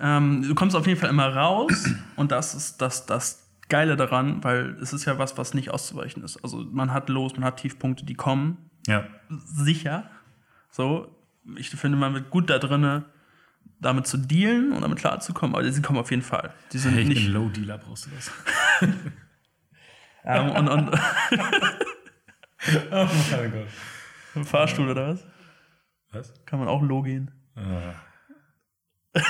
Ähm, 0.00 0.42
du 0.42 0.54
kommst 0.54 0.76
auf 0.76 0.86
jeden 0.86 1.00
Fall 1.00 1.10
immer 1.10 1.34
raus 1.34 1.90
und 2.16 2.30
das 2.30 2.54
ist 2.54 2.78
das, 2.78 3.06
das 3.06 3.48
Geile 3.68 3.96
daran, 3.96 4.42
weil 4.44 4.76
es 4.80 4.92
ist 4.92 5.04
ja 5.04 5.18
was, 5.18 5.36
was 5.36 5.54
nicht 5.54 5.70
auszuweichen 5.70 6.22
ist. 6.22 6.42
Also 6.44 6.64
man 6.70 6.92
hat 6.92 7.08
Los, 7.08 7.34
man 7.34 7.44
hat 7.44 7.58
Tiefpunkte, 7.58 8.04
die 8.04 8.14
kommen, 8.14 8.67
Ja. 8.88 9.04
sicher. 9.28 10.10
So, 10.70 11.14
ich 11.56 11.70
finde, 11.70 11.96
man 11.98 12.14
wird 12.14 12.30
gut 12.30 12.50
da 12.50 12.58
drinne, 12.58 13.04
damit 13.80 14.06
zu 14.06 14.16
dealen 14.18 14.72
und 14.72 14.82
damit 14.82 14.98
klarzukommen, 14.98 15.54
aber 15.54 15.70
sie 15.70 15.82
kommen 15.82 15.98
auf 15.98 16.10
jeden 16.10 16.22
Fall. 16.22 16.52
Die 16.72 16.78
sind 16.78 16.98
Ich 16.98 17.06
nicht. 17.08 17.22
bin 17.24 17.32
Low 17.32 17.48
Dealer, 17.48 17.78
brauchst 17.78 18.06
du 18.06 18.10
das? 18.10 18.30
Ähm, 20.24 20.50
und, 20.50 20.68
und 20.68 20.90
Oh 22.90 23.08
mein 23.30 23.52
Gott. 23.52 23.66
im 24.34 24.44
Fahrstuhl 24.44 24.90
oder 24.90 25.08
was? 25.14 25.24
Was? 26.10 26.34
Kann 26.44 26.58
man 26.58 26.68
auch 26.68 26.82
low 26.82 27.00
gehen. 27.02 27.30
Ah. 27.54 27.94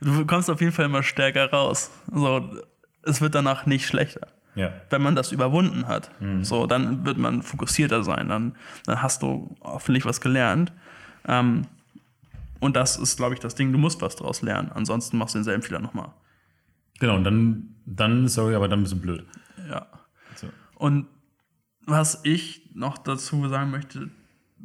du 0.00 0.26
kommst 0.26 0.50
auf 0.50 0.60
jeden 0.60 0.72
Fall 0.72 0.86
immer 0.86 1.02
stärker 1.04 1.50
raus. 1.50 1.90
So, 2.10 2.60
es 3.02 3.20
wird 3.20 3.34
danach 3.36 3.66
nicht 3.66 3.86
schlechter. 3.86 4.28
Ja. 4.54 4.72
Wenn 4.90 5.02
man 5.02 5.16
das 5.16 5.32
überwunden 5.32 5.86
hat, 5.88 6.10
Mhm. 6.20 6.44
so, 6.44 6.66
dann 6.66 7.04
wird 7.04 7.18
man 7.18 7.42
fokussierter 7.42 8.04
sein, 8.04 8.28
dann, 8.28 8.54
dann 8.86 9.02
hast 9.02 9.22
du 9.22 9.54
hoffentlich 9.60 10.04
was 10.04 10.20
gelernt. 10.20 10.72
Ähm, 11.26 11.66
und 12.60 12.76
das 12.76 12.96
ist, 12.96 13.16
glaube 13.16 13.34
ich, 13.34 13.40
das 13.40 13.54
Ding, 13.54 13.72
du 13.72 13.78
musst 13.78 14.00
was 14.00 14.16
draus 14.16 14.42
lernen. 14.42 14.70
Ansonsten 14.72 15.18
machst 15.18 15.34
du 15.34 15.38
denselben 15.38 15.62
Fehler 15.62 15.80
nochmal. 15.80 16.12
Genau, 17.00 17.16
und 17.16 17.24
dann, 17.24 17.74
dann, 17.84 18.28
sorry, 18.28 18.54
aber 18.54 18.68
dann 18.68 18.80
ein 18.80 18.82
bisschen 18.84 19.00
blöd. 19.00 19.26
Ja. 19.68 19.86
So. 20.36 20.48
Und 20.76 21.06
was 21.86 22.20
ich 22.24 22.70
noch 22.74 22.96
dazu 22.98 23.46
sagen 23.48 23.70
möchte, 23.70 24.10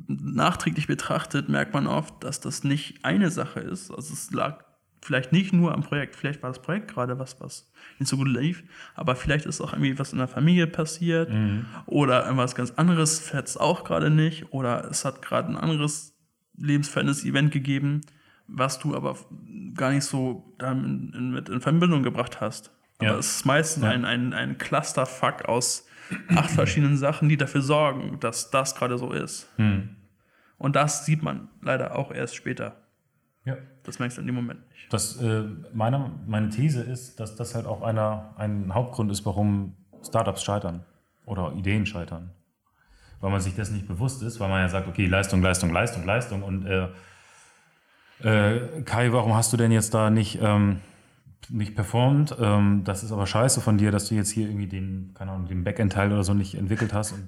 nachträglich 0.07 0.87
betrachtet 0.87 1.49
merkt 1.49 1.73
man 1.73 1.87
oft, 1.87 2.23
dass 2.23 2.39
das 2.39 2.63
nicht 2.63 3.03
eine 3.03 3.31
Sache 3.31 3.59
ist. 3.59 3.91
Also 3.91 4.13
es 4.13 4.31
lag 4.31 4.63
vielleicht 5.01 5.31
nicht 5.31 5.53
nur 5.53 5.73
am 5.73 5.81
Projekt, 5.81 6.15
vielleicht 6.15 6.43
war 6.43 6.49
das 6.49 6.61
Projekt 6.61 6.93
gerade 6.93 7.17
was, 7.19 7.39
was 7.39 7.71
nicht 7.99 8.09
so 8.09 8.17
gut 8.17 8.27
lief, 8.27 8.63
aber 8.95 9.15
vielleicht 9.15 9.45
ist 9.45 9.61
auch 9.61 9.73
irgendwie 9.73 9.97
was 9.97 10.11
in 10.11 10.19
der 10.19 10.27
Familie 10.27 10.67
passiert 10.67 11.31
oder 11.85 12.23
irgendwas 12.25 12.55
ganz 12.55 12.71
anderes 12.71 13.19
fährt 13.19 13.59
auch 13.59 13.83
gerade 13.83 14.09
nicht 14.09 14.51
oder 14.53 14.85
es 14.89 15.05
hat 15.05 15.21
gerade 15.21 15.49
ein 15.49 15.57
anderes 15.57 16.15
lebensveränderndes 16.57 17.23
Event 17.25 17.51
gegeben, 17.51 18.01
was 18.47 18.79
du 18.79 18.95
aber 18.95 19.15
gar 19.75 19.91
nicht 19.91 20.03
so 20.03 20.53
damit 20.57 21.15
in, 21.15 21.31
mit 21.31 21.49
in 21.49 21.61
Verbindung 21.61 22.03
gebracht 22.03 22.41
hast. 22.41 22.71
Aber 22.97 23.11
Ja. 23.11 23.17
es 23.17 23.37
ist 23.37 23.45
meistens 23.45 23.83
Ja. 23.83 23.89
ein, 23.91 24.03
ein, 24.05 24.33
ein 24.33 24.57
Clusterfuck 24.57 25.45
aus 25.45 25.87
acht 26.35 26.49
verschiedenen 26.51 26.97
Sachen, 26.97 27.29
die 27.29 27.37
dafür 27.37 27.61
sorgen, 27.61 28.19
dass 28.19 28.49
das 28.51 28.75
gerade 28.75 28.97
so 28.97 29.11
ist. 29.13 29.47
Und 30.57 30.75
das 30.75 31.05
sieht 31.05 31.23
man 31.23 31.47
leider 31.61 31.95
auch 31.97 32.11
erst 32.11 32.35
später. 32.35 32.75
Ja. 33.45 33.55
Das 33.89 33.97
merkst 33.97 34.17
du 34.17 34.21
in 34.21 34.27
dem 34.27 34.35
Moment 34.35 34.59
nicht. 34.69 34.93
Das, 34.93 35.19
äh, 35.19 35.45
meine, 35.73 36.11
meine 36.27 36.49
These 36.49 36.83
ist, 36.83 37.19
dass 37.19 37.35
das 37.35 37.55
halt 37.55 37.65
auch 37.65 37.81
einer, 37.81 38.35
ein 38.37 38.71
Hauptgrund 38.71 39.11
ist, 39.11 39.25
warum 39.25 39.73
Startups 40.07 40.43
scheitern 40.43 40.85
oder 41.25 41.53
Ideen 41.53 41.87
scheitern. 41.87 42.29
Weil 43.19 43.31
man 43.31 43.41
sich 43.41 43.55
das 43.55 43.71
nicht 43.71 43.87
bewusst 43.87 44.21
ist, 44.21 44.39
weil 44.39 44.47
man 44.47 44.61
ja 44.61 44.69
sagt, 44.69 44.87
okay, 44.87 45.07
Leistung, 45.07 45.41
Leistung, 45.41 45.73
Leistung, 45.73 46.05
Leistung. 46.05 46.43
Und 46.43 46.67
äh, 46.67 46.89
äh, 48.21 48.83
Kai, 48.83 49.11
warum 49.11 49.33
hast 49.33 49.51
du 49.53 49.57
denn 49.57 49.71
jetzt 49.71 49.95
da 49.95 50.11
nicht, 50.11 50.37
ähm, 50.39 50.81
nicht 51.49 51.73
performt? 51.73 52.37
Ähm, 52.39 52.83
das 52.83 53.01
ist 53.01 53.11
aber 53.11 53.25
scheiße 53.25 53.59
von 53.59 53.79
dir, 53.79 53.89
dass 53.89 54.07
du 54.07 54.13
jetzt 54.13 54.29
hier 54.29 54.49
irgendwie 54.49 54.67
den, 54.67 55.15
keine 55.15 55.31
Ahnung, 55.31 55.47
den 55.47 55.63
Backend-Teil 55.63 56.13
oder 56.13 56.23
so 56.23 56.35
nicht 56.35 56.53
entwickelt 56.53 56.93
hast 56.93 57.13
und 57.13 57.27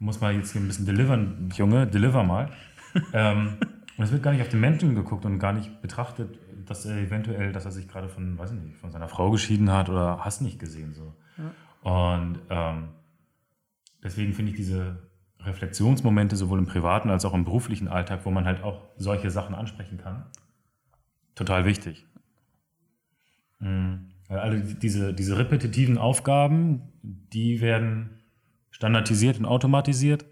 muss 0.00 0.20
mal 0.20 0.34
jetzt 0.34 0.50
hier 0.50 0.60
ein 0.60 0.66
bisschen 0.66 0.84
delivern, 0.86 1.52
Junge, 1.54 1.86
deliver 1.86 2.24
mal. 2.24 2.50
ähm, 3.12 3.58
und 3.96 4.04
es 4.04 4.12
wird 4.12 4.22
gar 4.22 4.32
nicht 4.32 4.42
auf 4.42 4.48
den 4.48 4.60
Menschen 4.60 4.94
geguckt 4.94 5.24
und 5.24 5.38
gar 5.38 5.52
nicht 5.52 5.82
betrachtet, 5.82 6.38
dass 6.66 6.86
er 6.86 6.96
eventuell, 6.96 7.52
dass 7.52 7.64
er 7.64 7.72
sich 7.72 7.88
gerade 7.88 8.08
von, 8.08 8.38
weiß 8.38 8.52
ich 8.52 8.60
nicht, 8.60 8.76
von 8.76 8.90
seiner 8.90 9.08
Frau 9.08 9.30
geschieden 9.30 9.70
hat 9.70 9.88
oder 9.88 10.24
hast 10.24 10.40
nicht 10.40 10.58
gesehen 10.58 10.94
so. 10.94 11.14
Und 11.82 12.38
ähm, 12.48 12.88
deswegen 14.02 14.32
finde 14.32 14.52
ich 14.52 14.56
diese 14.56 15.10
Reflexionsmomente 15.40 16.36
sowohl 16.36 16.58
im 16.58 16.66
privaten 16.66 17.10
als 17.10 17.24
auch 17.24 17.34
im 17.34 17.44
beruflichen 17.44 17.88
Alltag, 17.88 18.20
wo 18.24 18.30
man 18.30 18.44
halt 18.44 18.62
auch 18.62 18.80
solche 18.96 19.30
Sachen 19.30 19.54
ansprechen 19.54 19.98
kann, 19.98 20.26
total 21.34 21.64
wichtig. 21.64 22.06
Mhm. 23.58 24.08
Alle 24.28 24.60
diese, 24.60 25.12
diese 25.12 25.36
repetitiven 25.36 25.98
Aufgaben, 25.98 26.82
die 27.02 27.60
werden 27.60 28.22
standardisiert 28.70 29.38
und 29.38 29.44
automatisiert. 29.44 30.24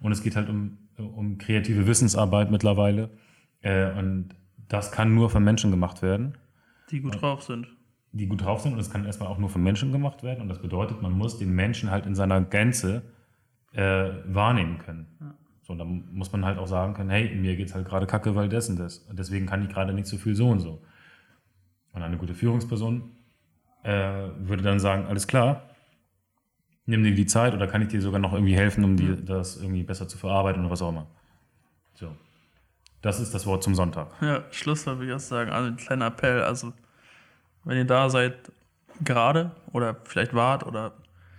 Und 0.00 0.12
es 0.12 0.22
geht 0.22 0.34
halt 0.34 0.48
um, 0.48 0.78
um 0.98 1.38
kreative 1.38 1.86
Wissensarbeit 1.86 2.50
mittlerweile. 2.50 3.10
Äh, 3.62 3.92
und 3.98 4.30
das 4.68 4.92
kann 4.92 5.14
nur 5.14 5.30
von 5.30 5.44
Menschen 5.44 5.70
gemacht 5.70 6.02
werden, 6.02 6.36
Die 6.90 7.00
gut 7.00 7.20
drauf 7.20 7.42
sind. 7.42 7.66
die 8.12 8.26
gut 8.26 8.42
drauf 8.42 8.60
sind. 8.60 8.72
Und 8.74 8.78
es 8.78 8.90
kann 8.90 9.04
erstmal 9.04 9.28
auch 9.28 9.38
nur 9.38 9.48
von 9.48 9.62
Menschen 9.62 9.92
gemacht 9.92 10.22
werden. 10.22 10.40
Und 10.40 10.48
das 10.48 10.60
bedeutet, 10.62 11.02
man 11.02 11.12
muss 11.12 11.38
den 11.38 11.50
Menschen 11.54 11.90
halt 11.90 12.06
in 12.06 12.14
seiner 12.14 12.40
Gänze 12.42 13.02
äh, 13.72 14.10
wahrnehmen 14.26 14.78
können. 14.78 15.06
So, 15.62 15.72
und 15.72 15.78
dann 15.78 16.08
muss 16.12 16.30
man 16.32 16.44
halt 16.44 16.58
auch 16.58 16.66
sagen 16.66 16.94
können, 16.94 17.10
hey, 17.10 17.34
mir 17.34 17.56
geht's 17.56 17.74
halt 17.74 17.86
gerade 17.86 18.06
kacke, 18.06 18.34
weil 18.34 18.48
das 18.48 18.68
und 18.68 18.78
das. 18.78 18.98
Und 18.98 19.18
deswegen 19.18 19.46
kann 19.46 19.62
ich 19.62 19.68
gerade 19.70 19.92
nicht 19.94 20.06
so 20.06 20.16
viel 20.18 20.34
so 20.34 20.48
und 20.48 20.60
so. 20.60 20.82
Und 21.92 22.02
eine 22.02 22.16
gute 22.18 22.34
Führungsperson 22.34 23.10
äh, 23.82 24.28
würde 24.38 24.62
dann 24.62 24.78
sagen, 24.78 25.06
alles 25.06 25.26
klar, 25.26 25.62
nimm 26.86 27.02
dir 27.02 27.14
die 27.14 27.26
Zeit 27.26 27.54
oder 27.54 27.66
kann 27.66 27.82
ich 27.82 27.88
dir 27.88 28.00
sogar 28.00 28.20
noch 28.20 28.32
irgendwie 28.32 28.56
helfen, 28.56 28.84
um 28.84 28.96
die, 28.96 29.24
das 29.24 29.56
irgendwie 29.56 29.82
besser 29.82 30.08
zu 30.08 30.18
verarbeiten 30.18 30.62
oder 30.62 30.70
was 30.70 30.82
auch 30.82 30.90
immer. 30.90 31.06
So. 31.94 32.08
Das 33.02 33.20
ist 33.20 33.34
das 33.34 33.46
Wort 33.46 33.62
zum 33.62 33.74
Sonntag. 33.74 34.08
Ja, 34.20 34.44
Schluss 34.50 34.86
würde 34.86 35.04
ich 35.04 35.10
erst 35.10 35.28
sagen. 35.28 35.50
Also 35.50 35.68
ein 35.68 35.76
kleiner 35.76 36.06
Appell. 36.06 36.42
Also, 36.42 36.72
wenn 37.64 37.76
ihr 37.76 37.84
da 37.84 38.08
seid, 38.10 38.34
gerade 39.02 39.50
oder 39.72 39.96
vielleicht 40.04 40.34
wart 40.34 40.64
oder 40.66 40.92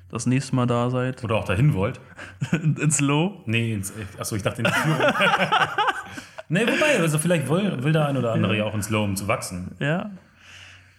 das 0.10 0.26
nächste 0.26 0.56
Mal 0.56 0.68
da 0.68 0.90
seid, 0.90 1.24
Oder 1.24 1.36
auch 1.36 1.46
dahin 1.46 1.74
wollt. 1.74 2.00
ins 2.52 3.00
Low. 3.02 3.42
Nee, 3.46 3.74
ins, 3.74 3.94
achso, 4.20 4.36
ich 4.36 4.44
dachte 4.44 4.62
in 4.62 4.66
die 4.66 4.72
Führung. 4.72 5.02
nee, 6.50 6.62
wobei, 6.62 7.00
also 7.00 7.18
vielleicht 7.18 7.50
will, 7.50 7.84
will 7.84 7.92
der 7.92 8.08
ein 8.08 8.18
oder 8.18 8.34
andere 8.34 8.56
ja 8.58 8.66
auch 8.66 8.76
ins 8.76 8.90
Low, 8.90 9.04
um 9.04 9.16
zu 9.16 9.28
wachsen. 9.28 9.76
Ja. 9.80 10.12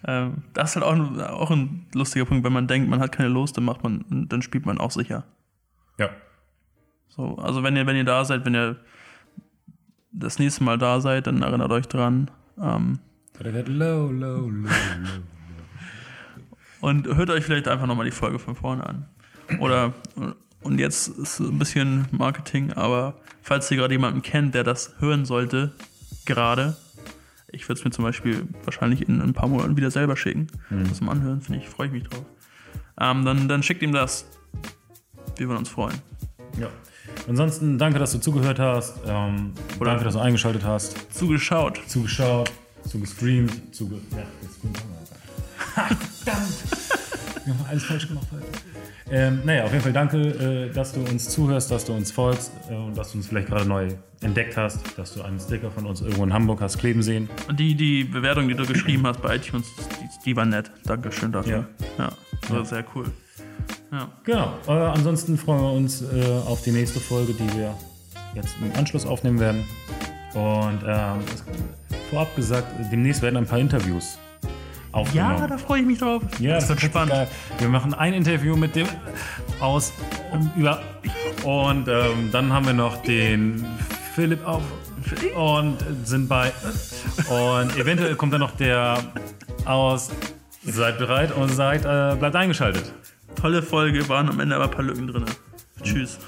Ähm, 0.05 0.43
das 0.53 0.69
ist 0.69 0.75
halt 0.75 0.85
auch, 0.85 0.93
ein- 0.93 1.21
auch 1.21 1.51
ein 1.51 1.87
lustiger 1.93 2.25
Punkt, 2.25 2.43
wenn 2.45 2.53
man 2.53 2.67
denkt, 2.67 2.89
man 2.89 2.99
hat 2.99 3.11
keine 3.11 3.29
Lust, 3.29 3.57
dann 3.57 3.65
macht 3.65 3.83
man, 3.83 4.05
dann 4.29 4.41
spielt 4.41 4.65
man 4.65 4.77
auch 4.79 4.91
sicher. 4.91 5.23
Ja. 5.97 6.09
So, 7.09 7.35
also 7.37 7.63
wenn 7.63 7.75
ihr, 7.75 7.87
wenn 7.87 7.95
ihr 7.95 8.03
da 8.03 8.23
seid, 8.25 8.45
wenn 8.45 8.55
ihr 8.55 8.77
das 10.11 10.37
nächste 10.39 10.63
Mal 10.63 10.77
da 10.77 11.01
seid, 11.01 11.27
dann 11.27 11.41
erinnert 11.41 11.71
euch 11.71 11.87
dran. 11.87 12.29
Ähm, 12.61 12.99
Low, 13.39 14.09
low, 14.09 14.09
low, 14.09 14.49
low. 14.49 14.69
und 16.81 17.07
hört 17.07 17.29
euch 17.29 17.43
vielleicht 17.43 17.67
einfach 17.67 17.85
nochmal 17.87 18.05
die 18.05 18.11
Folge 18.11 18.39
von 18.39 18.55
vorne 18.55 18.85
an. 18.85 19.05
Oder 19.59 19.93
und 20.61 20.79
jetzt 20.79 21.07
ist 21.07 21.39
ein 21.39 21.57
bisschen 21.59 22.07
Marketing, 22.11 22.73
aber 22.73 23.15
falls 23.41 23.69
ihr 23.71 23.77
gerade 23.77 23.93
jemanden 23.93 24.21
kennt, 24.21 24.55
der 24.55 24.63
das 24.63 24.95
hören 24.99 25.25
sollte, 25.25 25.73
gerade, 26.25 26.75
ich 27.57 27.67
würde 27.67 27.79
es 27.79 27.85
mir 27.85 27.91
zum 27.91 28.03
Beispiel 28.05 28.47
wahrscheinlich 28.63 29.07
in 29.09 29.19
ein 29.21 29.33
paar 29.33 29.49
Monaten 29.49 29.75
wieder 29.75 29.91
selber 29.91 30.15
schicken. 30.15 30.47
Das 30.89 31.01
mal 31.01 31.11
anhören, 31.13 31.41
finde 31.41 31.59
ich, 31.59 31.67
freue 31.69 31.87
ich 31.87 31.93
mich 31.93 32.03
drauf. 32.03 32.23
Ähm, 32.99 33.25
dann, 33.25 33.47
dann 33.47 33.63
schickt 33.63 33.81
ihm 33.81 33.91
das. 33.91 34.25
Wir 35.35 35.47
würden 35.47 35.59
uns 35.59 35.69
freuen. 35.69 35.95
Ja. 36.59 36.69
Ansonsten 37.27 37.77
danke, 37.77 37.99
dass 37.99 38.11
du 38.11 38.19
zugehört 38.19 38.59
hast. 38.59 38.95
Ähm, 39.05 39.53
Oder- 39.79 39.91
danke, 39.91 40.05
dass 40.05 40.13
du 40.13 40.19
eingeschaltet 40.19 40.63
hast, 40.63 41.13
Zugeschaut. 41.13 41.79
zugeschaut, 41.87 42.51
zugestreamt, 42.87 43.75
zuge 43.75 43.95
ja, 44.11 44.17
haben 44.17 44.25
wir. 44.73 45.83
Alter. 45.83 45.95
Verdammt! 46.23 46.53
Wir 47.45 47.53
haben 47.53 47.65
alles 47.69 47.83
falsch 47.85 48.07
gemacht 48.07 48.27
heute. 48.31 48.45
Ähm, 49.09 49.41
naja, 49.45 49.63
auf 49.63 49.71
jeden 49.71 49.83
Fall 49.83 49.93
danke, 49.93 50.17
äh, 50.17 50.73
dass 50.73 50.93
du 50.93 50.99
uns 51.01 51.29
zuhörst, 51.29 51.71
dass 51.71 51.85
du 51.85 51.93
uns 51.93 52.11
folgst 52.11 52.51
äh, 52.69 52.75
und 52.75 52.97
dass 52.97 53.11
du 53.11 53.17
uns 53.17 53.27
vielleicht 53.27 53.47
gerade 53.47 53.65
neu 53.65 53.89
entdeckt 54.21 54.57
hast, 54.57 54.97
dass 54.97 55.13
du 55.13 55.21
einen 55.21 55.39
Sticker 55.39 55.71
von 55.71 55.85
uns 55.85 56.01
irgendwo 56.01 56.23
in 56.23 56.33
Hamburg 56.33 56.59
hast 56.61 56.77
kleben 56.77 57.01
sehen. 57.01 57.29
Und 57.47 57.59
die, 57.59 57.75
die 57.75 58.03
Bewertung, 58.03 58.47
die 58.47 58.55
du 58.55 58.65
geschrieben 58.65 59.05
hast 59.07 59.21
bei 59.21 59.35
iTunes, 59.35 59.67
die, 60.01 60.25
die 60.25 60.35
war 60.35 60.45
nett. 60.45 60.71
Dankeschön 60.85 61.31
dafür. 61.31 61.67
Ja, 61.97 62.09
das 62.41 62.49
war 62.49 62.65
sehr 62.65 62.85
cool. 62.95 63.05
Ja. 63.91 64.09
Genau. 64.23 64.53
Äh, 64.67 64.71
ansonsten 64.71 65.37
freuen 65.37 65.61
wir 65.61 65.71
uns 65.71 66.01
äh, 66.01 66.05
auf 66.45 66.63
die 66.63 66.71
nächste 66.71 66.99
Folge, 66.99 67.33
die 67.33 67.57
wir 67.57 67.73
jetzt 68.35 68.55
im 68.61 68.77
Anschluss 68.77 69.05
aufnehmen 69.05 69.39
werden. 69.39 69.63
Und 70.33 70.79
ähm, 70.85 71.19
vorab 72.09 72.35
gesagt, 72.35 72.67
demnächst 72.91 73.21
werden 73.21 73.37
ein 73.37 73.45
paar 73.45 73.59
Interviews 73.59 74.19
aufgenommen. 74.91 75.39
ja, 75.39 75.47
da 75.47 75.57
freue 75.57 75.81
ich 75.81 75.85
mich 75.87 75.99
drauf. 75.99 76.21
Ja, 76.39 76.55
das 76.55 76.69
wird 76.69 76.79
richtig 76.79 76.91
spannend. 76.91 77.13
geil. 77.13 77.27
Wir 77.59 77.69
machen 77.69 77.93
ein 77.93 78.13
Interview 78.13 78.55
mit 78.55 78.75
dem 78.75 78.87
aus 79.59 79.93
um, 80.31 80.51
über 80.55 80.81
und 81.43 81.87
ähm, 81.87 82.29
dann 82.31 82.51
haben 82.51 82.65
wir 82.65 82.73
noch 82.73 82.97
den 83.03 83.65
Philipp 84.15 84.45
auf 84.45 84.63
und 85.35 85.77
sind 86.03 86.27
bei 86.27 86.51
und 87.29 87.77
eventuell 87.77 88.15
kommt 88.15 88.33
dann 88.33 88.41
noch 88.41 88.55
der 88.57 88.97
aus. 89.65 90.09
Seid 90.63 90.97
bereit 90.97 91.31
und 91.31 91.49
seid 91.49 91.85
äh, 91.85 92.15
bleibt 92.17 92.35
eingeschaltet. 92.35 92.91
Tolle 93.39 93.61
Folge, 93.61 94.09
waren 94.09 94.27
am 94.27 94.39
Ende 94.41 94.55
aber 94.55 94.65
ein 94.65 94.71
paar 94.71 94.83
Lücken 94.83 95.07
drin. 95.07 95.25
Tschüss. 95.81 96.17